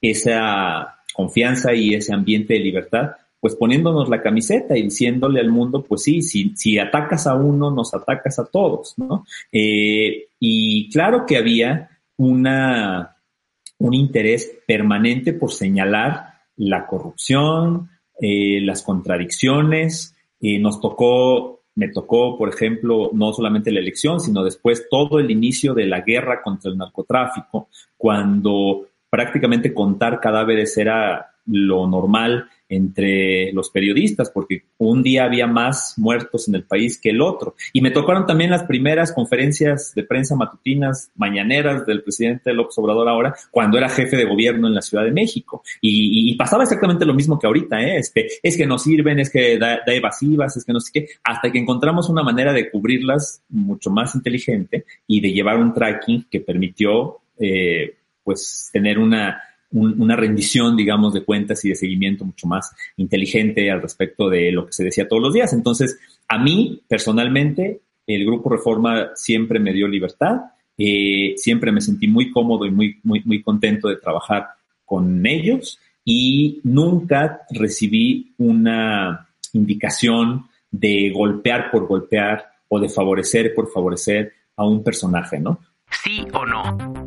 esa 0.00 0.99
confianza 1.20 1.74
y 1.74 1.94
ese 1.94 2.14
ambiente 2.14 2.54
de 2.54 2.60
libertad 2.60 3.10
pues 3.40 3.56
poniéndonos 3.56 4.08
la 4.08 4.20
camiseta 4.20 4.76
y 4.76 4.82
diciéndole 4.82 5.40
al 5.40 5.50
mundo, 5.50 5.82
pues 5.82 6.02
sí, 6.02 6.20
si, 6.20 6.78
atacas 6.78 7.26
a 7.26 7.34
uno, 7.34 7.70
nos 7.70 7.94
atacas 7.94 8.38
a 8.38 8.44
todos, 8.44 8.94
¿no? 8.98 9.24
Eh, 9.50 10.28
y 10.38 10.90
claro 10.90 11.24
que 11.26 11.38
había 11.38 11.88
una, 12.18 13.16
un 13.78 13.94
interés 13.94 14.58
permanente 14.66 15.32
por 15.32 15.52
señalar 15.52 16.34
la 16.56 16.86
corrupción, 16.86 17.88
eh, 18.20 18.60
las 18.60 18.82
contradicciones. 18.82 20.14
Eh, 20.38 20.58
nos 20.58 20.78
tocó, 20.78 21.62
me 21.76 21.88
tocó, 21.88 22.36
por 22.36 22.50
ejemplo, 22.50 23.10
no 23.14 23.32
solamente 23.32 23.72
la 23.72 23.80
elección, 23.80 24.20
sino 24.20 24.44
después 24.44 24.86
todo 24.90 25.18
el 25.18 25.30
inicio 25.30 25.72
de 25.72 25.86
la 25.86 26.02
guerra 26.02 26.42
contra 26.42 26.70
el 26.70 26.76
narcotráfico, 26.76 27.68
cuando 27.96 28.89
prácticamente 29.10 29.74
contar 29.74 30.20
cadáveres 30.20 30.76
era 30.78 31.30
lo 31.46 31.86
normal 31.86 32.48
entre 32.68 33.52
los 33.52 33.68
periodistas, 33.70 34.30
porque 34.30 34.62
un 34.78 35.02
día 35.02 35.24
había 35.24 35.48
más 35.48 35.94
muertos 35.96 36.46
en 36.48 36.54
el 36.54 36.62
país 36.62 37.00
que 37.00 37.10
el 37.10 37.20
otro. 37.20 37.56
Y 37.72 37.80
me 37.80 37.90
tocaron 37.90 38.26
también 38.26 38.50
las 38.50 38.62
primeras 38.62 39.12
conferencias 39.12 39.92
de 39.94 40.04
prensa 40.04 40.36
matutinas, 40.36 41.10
mañaneras 41.16 41.84
del 41.84 42.02
presidente 42.02 42.52
López 42.52 42.78
Obrador 42.78 43.08
ahora, 43.08 43.34
cuando 43.50 43.76
era 43.76 43.88
jefe 43.88 44.16
de 44.16 44.24
gobierno 44.24 44.68
en 44.68 44.74
la 44.74 44.82
Ciudad 44.82 45.04
de 45.04 45.10
México. 45.10 45.62
Y, 45.80 46.30
pasaba 46.36 46.62
exactamente 46.62 47.04
lo 47.04 47.12
mismo 47.12 47.38
que 47.38 47.48
ahorita, 47.48 47.82
¿eh? 47.82 47.98
Este, 47.98 48.28
es 48.42 48.56
que 48.56 48.66
no 48.66 48.78
sirven, 48.78 49.18
es 49.18 49.30
que 49.30 49.58
da, 49.58 49.80
evasivas, 49.86 50.56
es 50.56 50.64
que 50.64 50.72
no 50.72 50.80
sé 50.80 50.90
qué, 50.94 51.08
hasta 51.24 51.50
que 51.50 51.58
encontramos 51.58 52.08
una 52.08 52.22
manera 52.22 52.52
de 52.52 52.70
cubrirlas 52.70 53.42
mucho 53.48 53.90
más 53.90 54.14
inteligente 54.14 54.84
y 55.08 55.20
de 55.20 55.32
llevar 55.32 55.58
un 55.58 55.74
tracking 55.74 56.26
que 56.30 56.40
permitió, 56.40 57.18
eh, 57.38 57.96
pues, 58.24 58.70
tener 58.72 58.98
una 58.98 59.42
una 59.72 60.16
rendición, 60.16 60.76
digamos, 60.76 61.14
de 61.14 61.24
cuentas 61.24 61.64
y 61.64 61.68
de 61.68 61.76
seguimiento 61.76 62.24
mucho 62.24 62.46
más 62.48 62.74
inteligente 62.96 63.70
al 63.70 63.80
respecto 63.80 64.28
de 64.28 64.50
lo 64.50 64.66
que 64.66 64.72
se 64.72 64.84
decía 64.84 65.06
todos 65.06 65.22
los 65.22 65.32
días. 65.32 65.52
Entonces, 65.52 65.98
a 66.28 66.38
mí, 66.38 66.82
personalmente, 66.88 67.80
el 68.06 68.26
Grupo 68.26 68.50
Reforma 68.50 69.10
siempre 69.14 69.60
me 69.60 69.72
dio 69.72 69.86
libertad, 69.86 70.40
eh, 70.76 71.34
siempre 71.36 71.70
me 71.70 71.80
sentí 71.80 72.08
muy 72.08 72.30
cómodo 72.30 72.66
y 72.66 72.70
muy, 72.70 72.98
muy, 73.04 73.22
muy 73.24 73.42
contento 73.42 73.88
de 73.88 73.96
trabajar 73.96 74.48
con 74.84 75.24
ellos 75.24 75.78
y 76.04 76.60
nunca 76.64 77.42
recibí 77.50 78.32
una 78.38 79.28
indicación 79.52 80.46
de 80.70 81.12
golpear 81.14 81.70
por 81.70 81.86
golpear 81.86 82.44
o 82.68 82.80
de 82.80 82.88
favorecer 82.88 83.54
por 83.54 83.70
favorecer 83.70 84.32
a 84.56 84.66
un 84.66 84.82
personaje, 84.82 85.38
¿no? 85.38 85.60
Sí 85.90 86.24
o 86.32 86.46
no. 86.46 86.99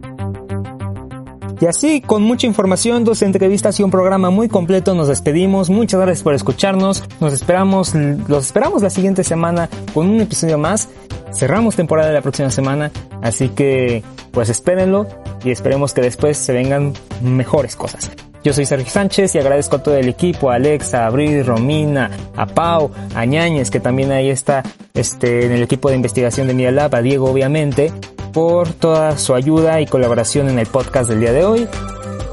Y 1.64 1.66
así, 1.66 2.02
con 2.02 2.24
mucha 2.24 2.46
información, 2.46 3.06
dos 3.06 3.22
entrevistas 3.22 3.80
y 3.80 3.84
un 3.84 3.90
programa 3.90 4.30
muy 4.30 4.50
completo, 4.50 4.96
nos 4.96 5.08
despedimos. 5.08 5.70
Muchas 5.70 6.02
gracias 6.02 6.22
por 6.22 6.34
escucharnos. 6.34 7.06
Nos 7.22 7.32
esperamos, 7.32 7.96
los 7.96 8.48
esperamos 8.48 8.82
la 8.82 8.90
siguiente 8.90 9.24
semana 9.24 9.70
con 9.94 10.10
un 10.10 10.20
episodio 10.20 10.58
más. 10.58 10.90
Cerramos 11.32 11.78
temporada 11.78 12.12
la 12.12 12.22
próxima 12.22 12.50
semana, 12.50 12.92
así 13.22 13.48
que 13.48 14.04
pues 14.32 14.50
espérenlo 14.50 15.08
y 15.46 15.52
esperemos 15.52 15.94
que 15.94 16.02
después 16.02 16.36
se 16.36 16.52
vengan 16.52 16.92
mejores 17.22 17.78
cosas. 17.78 18.12
Yo 18.44 18.52
soy 18.52 18.66
Sergio 18.66 18.92
Sánchez 18.92 19.34
y 19.36 19.40
agradezco 19.40 19.78
a 19.78 19.84
todo 19.84 19.96
el 19.96 20.10
equipo, 20.10 20.52
a 20.52 20.56
Alexa, 20.56 21.06
a 21.06 21.08
Abril, 21.08 21.46
Romina, 21.46 22.12
a 22.36 22.46
Pau, 22.46 22.92
a 23.16 23.24
Ñañez, 23.24 23.72
que 23.72 23.80
también 23.80 24.12
ahí 24.12 24.30
está 24.30 24.64
este, 24.94 25.46
en 25.46 25.54
el 25.54 25.64
equipo 25.64 25.88
de 25.88 25.96
investigación 25.96 26.48
de 26.48 26.56
Media 26.56 26.72
Lab, 26.72 26.94
a 26.94 27.02
Diego 27.02 27.32
obviamente, 27.32 27.94
por 28.34 28.74
toda 28.74 29.18
su 29.18 29.36
ayuda 29.36 29.80
y 29.80 29.86
colaboración 29.86 30.50
en 30.50 30.60
el 30.60 30.68
podcast 30.68 31.10
del 31.10 31.20
día 31.20 31.32
de 31.32 31.46
hoy. 31.46 31.70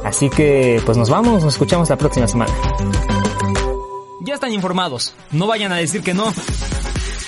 Así 0.05 0.31
que 0.31 0.81
pues 0.85 0.97
nos 0.97 1.11
vamos, 1.11 1.45
nos 1.45 1.55
escuchamos 1.55 1.89
la 1.91 1.97
próxima 1.97 2.27
semana. 2.27 2.53
Ya 4.23 4.35
están 4.35 4.53
informados, 4.53 5.15
no 5.31 5.47
vayan 5.47 5.73
a 5.73 5.77
decir 5.77 6.03
que 6.03 6.15
no. 6.15 6.33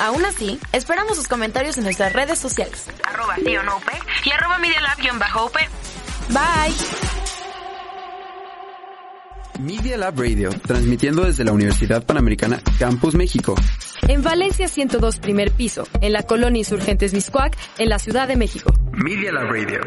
Aún 0.00 0.24
así, 0.24 0.58
esperamos 0.72 1.16
sus 1.16 1.28
comentarios 1.28 1.76
en 1.78 1.84
nuestras 1.84 2.12
redes 2.12 2.38
sociales. 2.38 2.86
Arroba 3.04 3.36
y 3.44 4.30
arroba 4.30 4.58
Media 4.58 4.80
Lab-UP. 4.80 5.54
Bye. 6.30 6.74
Media 9.60 9.96
Lab 9.96 10.18
Radio, 10.18 10.50
transmitiendo 10.66 11.24
desde 11.24 11.44
la 11.44 11.52
Universidad 11.52 12.04
Panamericana 12.04 12.60
Campus 12.78 13.14
México. 13.14 13.54
En 14.08 14.20
Valencia 14.20 14.66
102 14.66 15.18
primer 15.18 15.52
piso, 15.52 15.86
en 16.00 16.12
la 16.12 16.24
colonia 16.24 16.58
Insurgentes 16.58 17.14
Miscuac, 17.14 17.56
en 17.78 17.88
la 17.88 18.00
Ciudad 18.00 18.26
de 18.26 18.36
México. 18.36 18.72
Media 18.92 19.30
Lab 19.30 19.48
Radio. 19.48 19.80